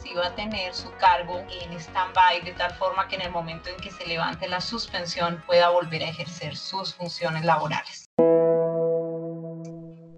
[0.03, 3.71] sí va a tener su cargo en stand-by de tal forma que en el momento
[3.71, 8.11] en que se levante la suspensión pueda volver a ejercer sus funciones laborales.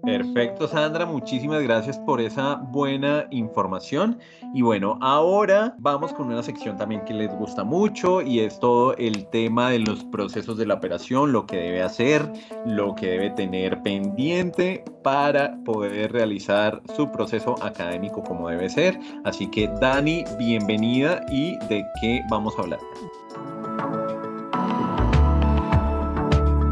[0.09, 4.17] Perfecto, Sandra, muchísimas gracias por esa buena información.
[4.55, 8.95] Y bueno, ahora vamos con una sección también que les gusta mucho y es todo
[8.97, 12.27] el tema de los procesos de la operación, lo que debe hacer,
[12.65, 18.99] lo que debe tener pendiente para poder realizar su proceso académico como debe ser.
[19.25, 22.79] Así que Dani, bienvenida y de qué vamos a hablar.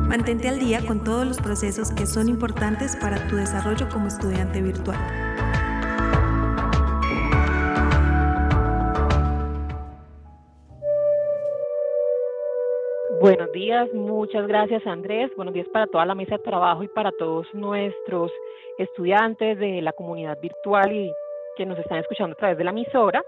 [0.08, 4.62] Mantente al día con todos los procesos que son importantes para tu desarrollo como estudiante
[4.62, 4.98] virtual.
[13.20, 15.30] Buenos días, muchas gracias Andrés.
[15.36, 18.32] Buenos días para toda la mesa de trabajo y para todos nuestros
[18.78, 21.12] estudiantes de la comunidad virtual y
[21.58, 23.22] que nos están escuchando a través de la emisora.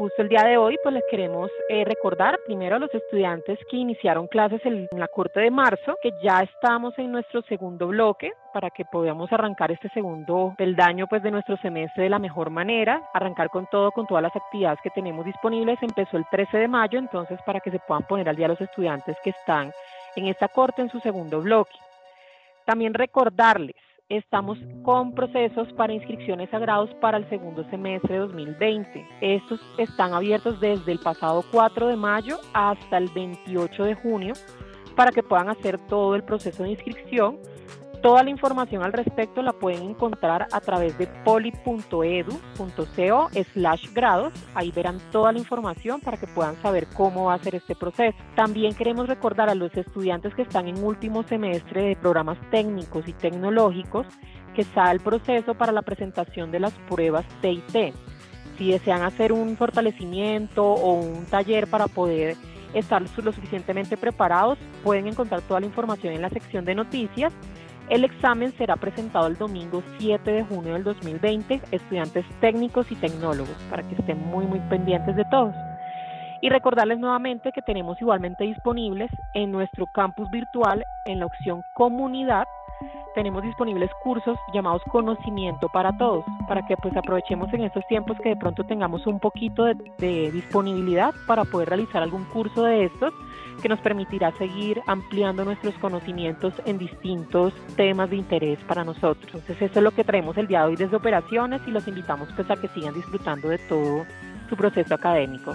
[0.00, 3.76] Justo el día de hoy, pues les queremos eh, recordar primero a los estudiantes que
[3.76, 8.70] iniciaron clases en la corte de marzo, que ya estamos en nuestro segundo bloque para
[8.70, 13.50] que podamos arrancar este segundo peldaño pues de nuestro semestre de la mejor manera, arrancar
[13.50, 15.78] con todo, con todas las actividades que tenemos disponibles.
[15.82, 19.18] Empezó el 13 de mayo, entonces para que se puedan poner al día los estudiantes
[19.22, 19.70] que están
[20.16, 21.76] en esta corte en su segundo bloque.
[22.64, 23.76] También recordarles
[24.10, 26.58] estamos con procesos para inscripciones a
[27.00, 29.06] para el segundo semestre de 2020.
[29.20, 34.34] Estos están abiertos desde el pasado 4 de mayo hasta el 28 de junio
[34.96, 37.38] para que puedan hacer todo el proceso de inscripción.
[38.02, 44.32] Toda la información al respecto la pueden encontrar a través de poli.edu.co slash grados.
[44.54, 48.16] Ahí verán toda la información para que puedan saber cómo va a ser este proceso.
[48.34, 53.12] También queremos recordar a los estudiantes que están en último semestre de programas técnicos y
[53.12, 54.06] tecnológicos
[54.54, 57.94] que está el proceso para la presentación de las pruebas TIT.
[58.56, 62.34] Si desean hacer un fortalecimiento o un taller para poder
[62.72, 67.34] estar lo suficientemente preparados, pueden encontrar toda la información en la sección de noticias
[67.88, 73.56] el examen será presentado el domingo 7 de junio del 2020, estudiantes técnicos y tecnólogos,
[73.68, 75.54] para que estén muy, muy pendientes de todos.
[76.42, 82.44] Y recordarles nuevamente que tenemos igualmente disponibles en nuestro campus virtual, en la opción comunidad,
[83.14, 88.30] tenemos disponibles cursos llamados conocimiento para todos, para que pues aprovechemos en estos tiempos que
[88.30, 93.12] de pronto tengamos un poquito de, de disponibilidad para poder realizar algún curso de estos
[93.60, 99.26] que nos permitirá seguir ampliando nuestros conocimientos en distintos temas de interés para nosotros.
[99.26, 102.28] Entonces eso es lo que traemos el día de hoy desde operaciones y los invitamos
[102.34, 104.04] pues a que sigan disfrutando de todo
[104.48, 105.54] su proceso académico.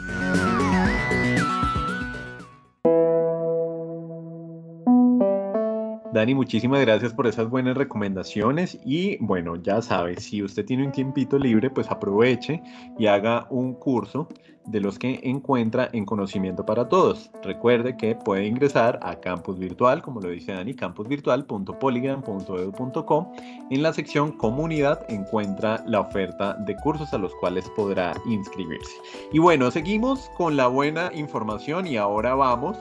[6.15, 10.93] Dani, muchísimas gracias por esas buenas recomendaciones y bueno, ya sabe, si usted tiene un
[10.93, 12.63] tiempito libre, pues aproveche
[12.97, 14.29] y haga un curso
[14.65, 17.29] de los que encuentra en Conocimiento para Todos.
[17.43, 23.31] Recuerde que puede ingresar a Campus Virtual, como lo dice Dani, campusvirtual.polygram.edu.com.
[23.69, 28.95] En la sección Comunidad encuentra la oferta de cursos a los cuales podrá inscribirse.
[29.33, 32.77] Y bueno, seguimos con la buena información y ahora vamos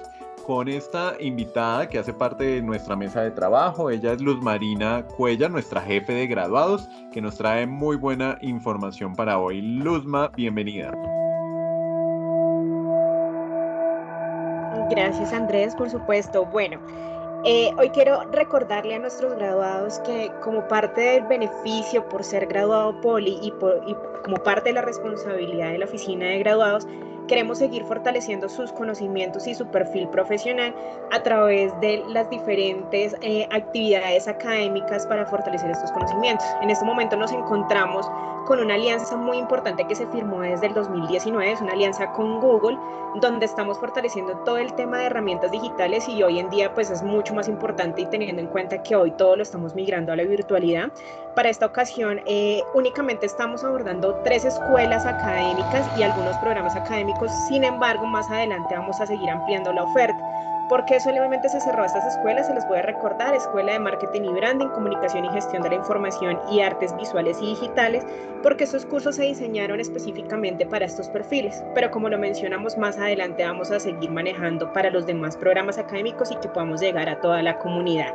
[0.46, 3.90] con esta invitada que hace parte de nuestra mesa de trabajo.
[3.90, 9.14] Ella es Luz Marina Cuella, nuestra jefe de graduados, que nos trae muy buena información
[9.14, 9.62] para hoy.
[9.62, 10.92] Luzma, bienvenida.
[14.90, 16.44] Gracias Andrés, por supuesto.
[16.46, 16.78] Bueno,
[17.44, 23.00] eh, hoy quiero recordarle a nuestros graduados que como parte del beneficio por ser graduado
[23.00, 26.86] Poli y, por, y como parte de la responsabilidad de la oficina de graduados,
[27.28, 30.74] Queremos seguir fortaleciendo sus conocimientos y su perfil profesional
[31.10, 36.46] a través de las diferentes eh, actividades académicas para fortalecer estos conocimientos.
[36.60, 38.10] En este momento nos encontramos
[38.46, 42.40] con una alianza muy importante que se firmó desde el 2019, es una alianza con
[42.40, 42.78] Google,
[43.20, 47.02] donde estamos fortaleciendo todo el tema de herramientas digitales y hoy en día pues es
[47.02, 50.24] mucho más importante y teniendo en cuenta que hoy todo lo estamos migrando a la
[50.24, 50.92] virtualidad.
[51.34, 57.64] Para esta ocasión eh, únicamente estamos abordando tres escuelas académicas y algunos programas académicos, sin
[57.64, 60.16] embargo más adelante vamos a seguir ampliando la oferta.
[60.68, 62.46] ¿Por qué solamente se cerró estas escuelas?
[62.46, 65.74] Se les voy a recordar, Escuela de Marketing y Branding, Comunicación y Gestión de la
[65.74, 68.06] Información y Artes Visuales y Digitales,
[68.42, 71.62] porque estos cursos se diseñaron específicamente para estos perfiles.
[71.74, 76.30] Pero como lo mencionamos más adelante, vamos a seguir manejando para los demás programas académicos
[76.30, 78.14] y que podamos llegar a toda la comunidad.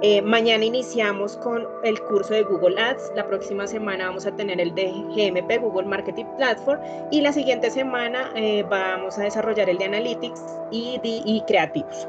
[0.00, 4.60] Eh, mañana iniciamos con el curso de Google Ads, la próxima semana vamos a tener
[4.60, 6.80] el de GMP, Google Marketing Platform,
[7.10, 10.40] y la siguiente semana eh, vamos a desarrollar el de Analytics
[10.70, 12.06] y, y Creativos.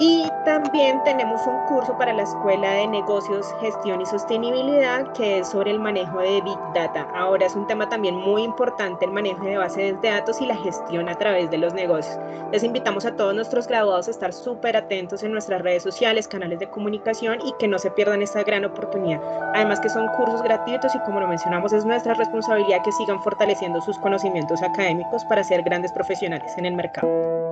[0.00, 5.48] Y también tenemos un curso para la Escuela de Negocios, Gestión y Sostenibilidad que es
[5.48, 7.08] sobre el manejo de Big Data.
[7.16, 10.54] Ahora es un tema también muy importante el manejo de bases de datos y la
[10.54, 12.16] gestión a través de los negocios.
[12.52, 16.60] Les invitamos a todos nuestros graduados a estar súper atentos en nuestras redes sociales, canales
[16.60, 19.20] de comunicación y que no se pierdan esta gran oportunidad.
[19.52, 23.80] Además que son cursos gratuitos y como lo mencionamos es nuestra responsabilidad que sigan fortaleciendo
[23.80, 27.47] sus conocimientos académicos para ser grandes profesionales en el mercado.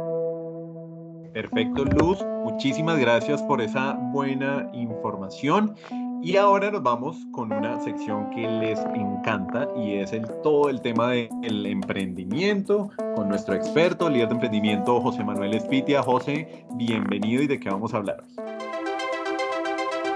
[1.37, 2.25] Perfecto, Luz.
[2.45, 5.77] Muchísimas gracias por esa buena información.
[6.23, 10.81] Y ahora nos vamos con una sección que les encanta y es el, todo el
[10.81, 16.03] tema del emprendimiento con nuestro experto, líder de emprendimiento, José Manuel Espitia.
[16.03, 18.25] José, bienvenido y de qué vamos a hablar.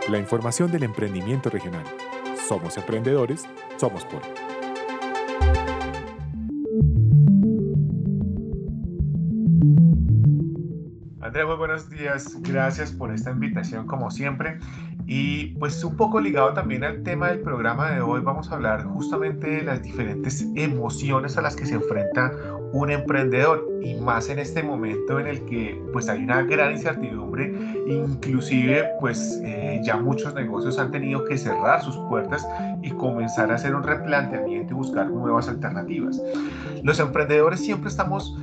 [0.08, 1.84] La información del emprendimiento regional.
[2.48, 3.46] Somos emprendedores,
[3.76, 4.49] somos por.
[11.40, 12.36] Andrea, muy buenos días.
[12.42, 14.58] Gracias por esta invitación como siempre.
[15.06, 18.84] Y pues un poco ligado también al tema del programa de hoy, vamos a hablar
[18.84, 22.30] justamente de las diferentes emociones a las que se enfrenta
[22.72, 27.54] un emprendedor y más en este momento en el que pues hay una gran incertidumbre,
[27.86, 32.46] inclusive pues eh, ya muchos negocios han tenido que cerrar sus puertas
[32.82, 36.20] y comenzar a hacer un replanteamiento y buscar nuevas alternativas.
[36.82, 38.38] Los emprendedores siempre estamos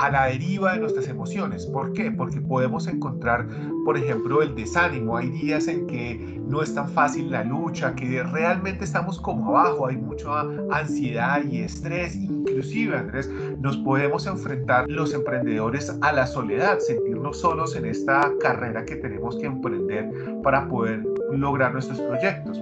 [0.00, 1.66] a la deriva de nuestras emociones.
[1.66, 2.10] ¿Por qué?
[2.10, 3.46] Porque podemos encontrar,
[3.84, 5.18] por ejemplo, el desánimo.
[5.18, 9.88] Hay días en que no es tan fácil la lucha, que realmente estamos como abajo,
[9.88, 10.40] hay mucha
[10.70, 12.16] ansiedad y estrés.
[12.16, 13.30] Inclusive, Andrés,
[13.60, 19.36] nos podemos enfrentar los emprendedores a la soledad, sentirnos solos en esta carrera que tenemos
[19.36, 22.58] que emprender para poder lograr nuestros proyectos.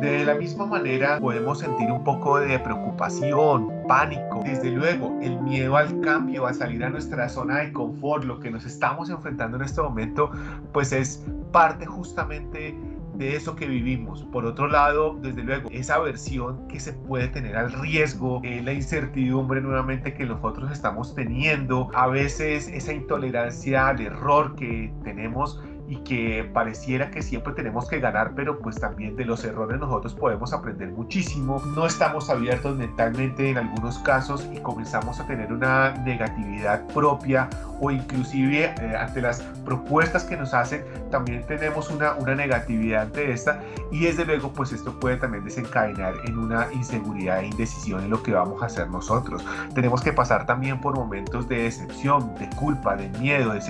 [0.00, 5.76] De la misma manera podemos sentir un poco de preocupación, pánico, desde luego el miedo
[5.76, 9.64] al cambio, a salir a nuestra zona de confort, lo que nos estamos enfrentando en
[9.64, 10.30] este momento,
[10.72, 12.76] pues es parte justamente
[13.14, 14.24] de eso que vivimos.
[14.24, 18.72] Por otro lado, desde luego, esa aversión que se puede tener al riesgo, eh, la
[18.72, 25.98] incertidumbre nuevamente que nosotros estamos teniendo, a veces esa intolerancia al error que tenemos y
[25.98, 30.52] que pareciera que siempre tenemos que ganar, pero pues también de los errores nosotros podemos
[30.52, 31.62] aprender muchísimo.
[31.74, 37.48] No estamos abiertos mentalmente en algunos casos y comenzamos a tener una negatividad propia
[37.80, 43.32] o inclusive eh, ante las propuestas que nos hacen también tenemos una, una negatividad ante
[43.32, 43.60] esta
[43.90, 48.22] y desde luego pues esto puede también desencadenar en una inseguridad e indecisión en lo
[48.22, 49.44] que vamos a hacer nosotros.
[49.74, 53.60] Tenemos que pasar también por momentos de decepción, de culpa, de miedo, de,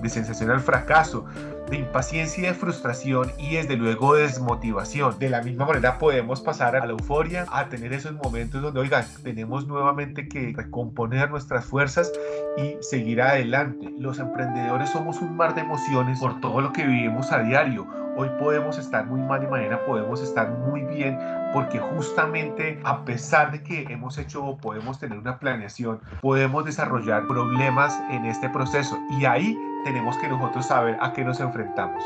[0.00, 1.24] de sensación al fracaso,
[1.70, 5.18] de impaciencia y de frustración y desde luego desmotivación.
[5.18, 9.04] De la misma manera podemos pasar a la euforia, a tener esos momentos donde, oigan,
[9.22, 12.12] tenemos nuevamente que recomponer nuestras fuerzas
[12.58, 13.90] y seguir adelante.
[13.98, 17.86] Los emprendedores somos un mar de emociones por todo lo que vivimos a diario.
[18.16, 21.16] Hoy podemos estar muy mal y mañana podemos estar muy bien
[21.52, 27.28] porque justamente a pesar de que hemos hecho o podemos tener una planeación, podemos desarrollar
[27.28, 32.02] problemas en este proceso y ahí tenemos que nosotros saber a qué nos enfrentamos.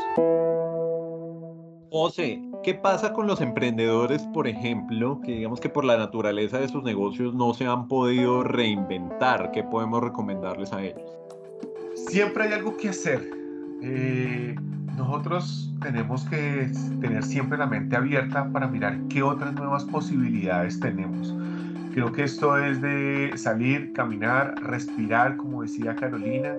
[1.89, 6.69] José, ¿qué pasa con los emprendedores, por ejemplo, que digamos que por la naturaleza de
[6.69, 9.51] sus negocios no se han podido reinventar?
[9.51, 11.03] ¿Qué podemos recomendarles a ellos?
[12.07, 13.29] Siempre hay algo que hacer.
[13.81, 14.55] Eh,
[14.97, 21.35] nosotros tenemos que tener siempre la mente abierta para mirar qué otras nuevas posibilidades tenemos.
[21.93, 26.55] Creo que esto es de salir, caminar, respirar, como decía Carolina,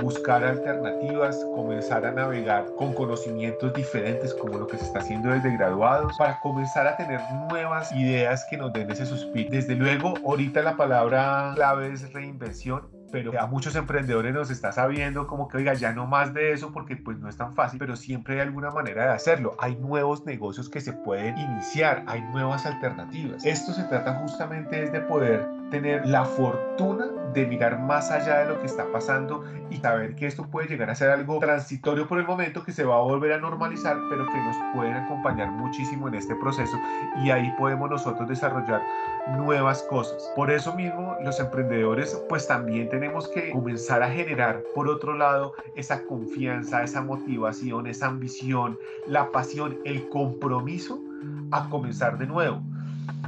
[0.00, 5.56] buscar alternativas, comenzar a navegar con conocimientos diferentes como lo que se está haciendo desde
[5.56, 7.20] graduados, para comenzar a tener
[7.50, 9.50] nuevas ideas que nos den ese suspiro.
[9.50, 15.26] Desde luego, ahorita la palabra clave es reinvención pero a muchos emprendedores nos está sabiendo
[15.26, 17.96] como que, oiga, ya no más de eso porque pues no es tan fácil, pero
[17.96, 19.56] siempre hay alguna manera de hacerlo.
[19.58, 23.44] Hay nuevos negocios que se pueden iniciar, hay nuevas alternativas.
[23.44, 28.46] Esto se trata justamente es de poder tener la fortuna de mirar más allá de
[28.46, 32.18] lo que está pasando y saber que esto puede llegar a ser algo transitorio por
[32.18, 36.08] el momento que se va a volver a normalizar, pero que nos pueden acompañar muchísimo
[36.08, 36.76] en este proceso
[37.22, 38.82] y ahí podemos nosotros desarrollar
[39.36, 40.32] nuevas cosas.
[40.34, 45.52] Por eso mismo los emprendedores pues también tenemos que comenzar a generar por otro lado
[45.74, 50.98] esa confianza, esa motivación, esa ambición, la pasión, el compromiso
[51.50, 52.62] a comenzar de nuevo.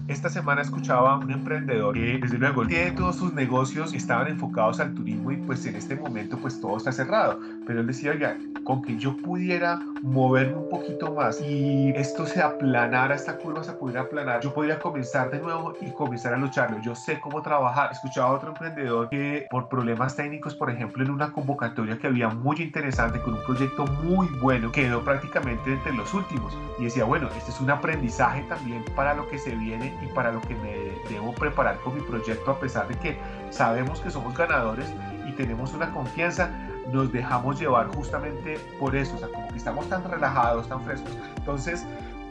[0.08, 4.80] Esta semana escuchaba a un emprendedor que desde luego tiene todos sus negocios estaban enfocados
[4.80, 7.38] al turismo y pues en este momento pues todo está cerrado.
[7.66, 12.40] Pero él decía, oiga, con que yo pudiera moverme un poquito más y esto se
[12.40, 16.80] aplanara, esta curva se pudiera aplanar, yo podría comenzar de nuevo y comenzar a lucharlo.
[16.80, 17.92] Yo sé cómo trabajar.
[17.92, 22.30] Escuchaba a otro emprendedor que por problemas técnicos, por ejemplo, en una convocatoria que había
[22.30, 26.56] muy interesante con un proyecto muy bueno, quedó prácticamente entre los últimos.
[26.78, 30.32] Y decía, bueno, este es un aprendizaje también para lo que se viene y para
[30.32, 33.18] lo que me debo preparar con mi proyecto a pesar de que
[33.50, 34.92] sabemos que somos ganadores
[35.26, 36.50] y tenemos una confianza,
[36.92, 41.16] nos dejamos llevar justamente por eso, o sea, como que estamos tan relajados, tan frescos,
[41.36, 41.86] entonces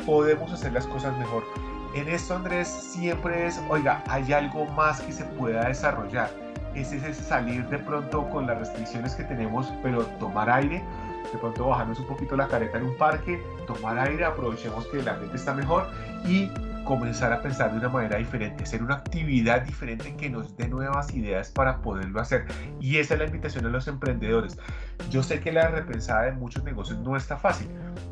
[0.06, 1.44] podemos hacer las cosas mejor.
[1.94, 6.30] En esto, Andrés, siempre es, oiga, hay algo más que se pueda desarrollar.
[6.76, 10.84] Es ese salir de pronto con las restricciones que tenemos, pero tomar aire,
[11.32, 15.08] de pronto bajarnos un poquito la careta en un parque, tomar aire, aprovechemos que el
[15.08, 15.88] ambiente está mejor
[16.26, 16.52] y
[16.88, 21.14] comenzar a pensar de una manera diferente, hacer una actividad diferente que nos dé nuevas
[21.14, 22.46] ideas para poderlo hacer.
[22.80, 24.58] Y esa es la invitación a los emprendedores.
[25.10, 27.68] Yo sé que la repensada de muchos negocios no está fácil,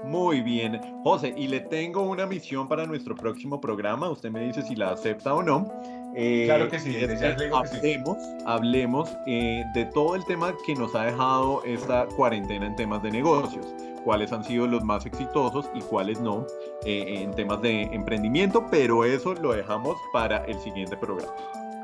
[0.04, 4.10] Muy bien, José, y le tengo una misión para nuestro próximo programa.
[4.10, 5.66] Usted me dice si la acepta o no.
[6.14, 10.94] Eh, claro que sí, es que hablemos, hablemos eh, de todo el tema que nos
[10.94, 13.66] ha dejado esta cuarentena en temas de negocios
[14.04, 16.46] cuáles han sido los más exitosos y cuáles no
[16.84, 21.32] eh, en temas de emprendimiento, pero eso lo dejamos para el siguiente programa.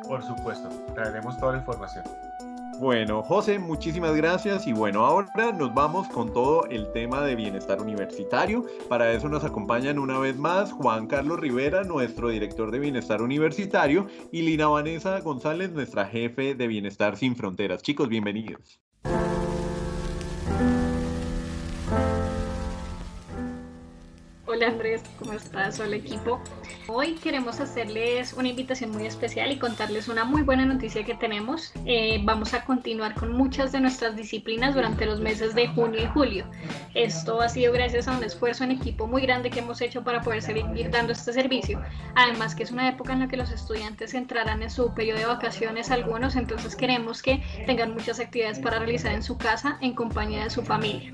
[0.07, 2.05] Por supuesto, traeremos toda la información.
[2.79, 7.83] Bueno, José, muchísimas gracias y bueno, ahora nos vamos con todo el tema de bienestar
[7.83, 8.65] universitario.
[8.89, 14.07] Para eso nos acompañan una vez más Juan Carlos Rivera, nuestro director de bienestar universitario,
[14.31, 17.83] y Lina Vanessa González, nuestra jefe de bienestar sin fronteras.
[17.83, 18.81] Chicos, bienvenidos.
[24.51, 25.79] Hola, Andrés, ¿cómo estás?
[25.79, 26.41] Hola equipo.
[26.87, 31.71] Hoy queremos hacerles una invitación muy especial y contarles una muy buena noticia que tenemos.
[31.85, 36.07] Eh, vamos a continuar con muchas de nuestras disciplinas durante los meses de junio y
[36.07, 36.47] julio.
[36.95, 40.23] Esto ha sido gracias a un esfuerzo en equipo muy grande que hemos hecho para
[40.23, 41.83] poder seguir dando este servicio.
[42.15, 45.27] Además que es una época en la que los estudiantes entrarán en su periodo de
[45.27, 50.45] vacaciones algunos, entonces queremos que tengan muchas actividades para realizar en su casa en compañía
[50.45, 51.13] de su familia.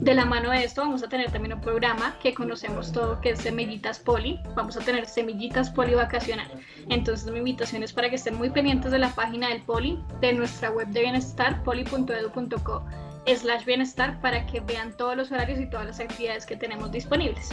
[0.00, 3.30] De la mano de esto vamos a tener también un programa que conocemos todo que
[3.30, 4.40] es Semillitas Poli.
[4.54, 6.48] Vamos a tener Semillitas Poli Vacacional.
[6.88, 10.32] Entonces mi invitación es para que estén muy pendientes de la página del Poli, de
[10.32, 12.84] nuestra web de bienestar, poli.edu.co
[13.26, 17.50] slash bienestar para que vean todos los horarios y todas las actividades que tenemos disponibles.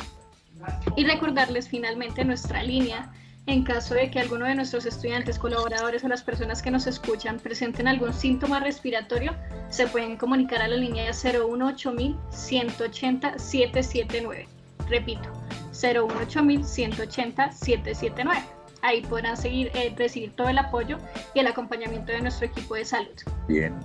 [0.95, 3.11] Y recordarles finalmente nuestra línea
[3.45, 7.39] en caso de que alguno de nuestros estudiantes, colaboradores o las personas que nos escuchan
[7.39, 9.35] presenten algún síntoma respiratorio,
[9.69, 11.93] se pueden comunicar a la línea 018
[12.29, 14.58] 180 779.
[14.89, 15.29] Repito,
[15.71, 18.41] 018 180 779.
[18.81, 20.97] Ahí podrán seguir, eh, recibir todo el apoyo
[21.33, 23.11] y el acompañamiento de nuestro equipo de salud.
[23.47, 23.75] Bien,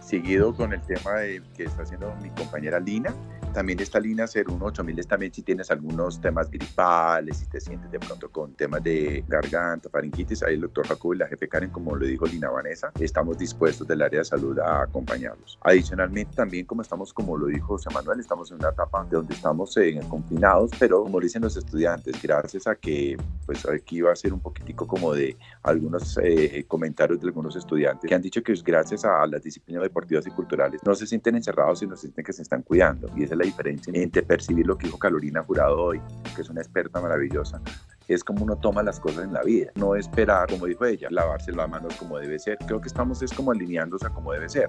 [0.00, 3.14] seguido con el tema de, que está haciendo mi compañera Lina,
[3.56, 7.98] también esta línea 018 es también si tienes algunos temas gripales, si te sientes de
[7.98, 11.96] pronto con temas de garganta, faringitis, ahí el doctor Jacobo y la jefe Karen, como
[11.96, 15.58] lo dijo Lina Vanessa, estamos dispuestos del área de salud a acompañarlos.
[15.62, 19.32] Adicionalmente también como estamos, como lo dijo José Manuel, estamos en una etapa de donde
[19.32, 24.16] estamos eh, confinados, pero como dicen los estudiantes, gracias a que pues aquí va a
[24.16, 28.52] ser un poquitico como de algunos eh, comentarios de algunos estudiantes que han dicho que
[28.62, 32.42] gracias a las disciplinas deportivas y culturales no se sienten encerrados, sino sienten que se
[32.42, 36.00] están cuidando y esa es la diferencia entre percibir lo que dijo Carolina Jurado hoy,
[36.34, 37.60] que es una experta maravillosa,
[38.08, 41.52] es como uno toma las cosas en la vida, no esperar, como dijo ella, lavarse
[41.52, 42.58] las manos como debe ser.
[42.66, 44.68] Creo que estamos es como alineándose a como debe ser.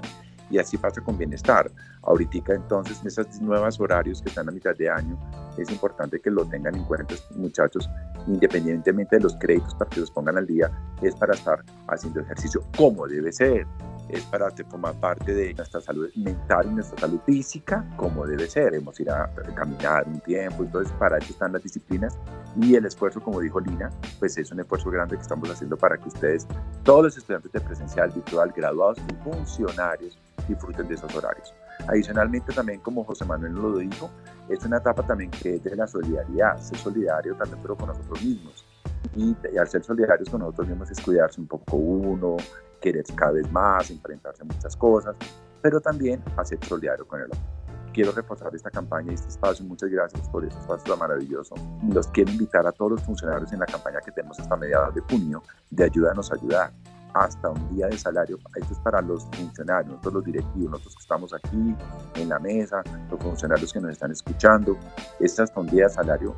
[0.49, 1.69] Y así pasa con bienestar.
[2.07, 5.17] Ahorita entonces, en esos nuevos horarios que están a mitad de año,
[5.57, 7.89] es importante que lo tengan en cuenta muchachos,
[8.27, 12.63] independientemente de los créditos para que los pongan al día, es para estar haciendo ejercicio
[12.75, 13.67] como debe ser
[14.09, 18.71] es para formar parte de nuestra salud mental y nuestra salud física como debe ser.
[18.71, 22.17] Debemos ir a caminar un tiempo, entonces para eso están las disciplinas
[22.59, 23.89] y el esfuerzo, como dijo Lina,
[24.19, 26.47] pues es un esfuerzo grande que estamos haciendo para que ustedes,
[26.83, 31.53] todos los estudiantes de presencial, virtual, graduados y funcionarios, disfruten de esos horarios.
[31.87, 34.09] Adicionalmente también, como José Manuel lo dijo,
[34.49, 38.21] es una etapa también que es de la solidaridad, ser solidario también pero con nosotros
[38.23, 38.65] mismos.
[39.15, 42.37] Y, y, al ser solidarios con nosotros mismos es cuidarse un poco uno,
[42.81, 45.15] querer cada vez más, enfrentarse a muchas cosas,
[45.61, 47.39] pero también hacer solidario con el otro.
[47.93, 49.65] Quiero reforzar esta campaña y este espacio.
[49.65, 51.55] Muchas gracias por este espacio tan maravilloso.
[51.91, 55.01] Los quiero invitar a todos los funcionarios en la campaña que tenemos hasta mediados de
[55.01, 56.71] junio de Ayúdanos a Ayudar
[57.13, 58.37] hasta un día de salario.
[58.55, 61.75] Esto es para los funcionarios, nosotros los directivos, nosotros que estamos aquí
[62.15, 64.77] en la mesa, los funcionarios que nos están escuchando.
[65.19, 66.35] Es hasta un día de salario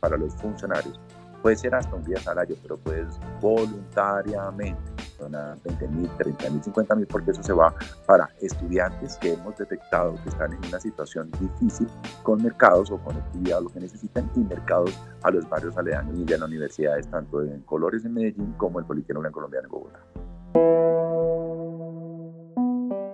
[0.00, 1.00] para los funcionarios.
[1.42, 4.91] Puede ser hasta un día de salario, pero puedes voluntariamente
[5.34, 7.74] a 20 mil, 30 mil, 50 mil, porque eso se va
[8.06, 11.86] para estudiantes que hemos detectado que están en una situación difícil
[12.22, 16.24] con mercados o con actividad, lo que necesitan, y mercados a los barrios aledaños y
[16.24, 20.00] de las universidades, tanto en Colores en Medellín como el Politécnico en Colombia en Bogotá.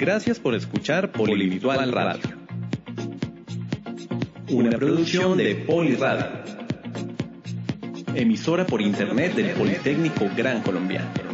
[0.03, 2.21] Gracias por escuchar Polivirtual Radio.
[4.49, 6.43] Una producción de Poliradio.
[8.13, 11.32] Emisora por internet del Politécnico Gran Colombiano.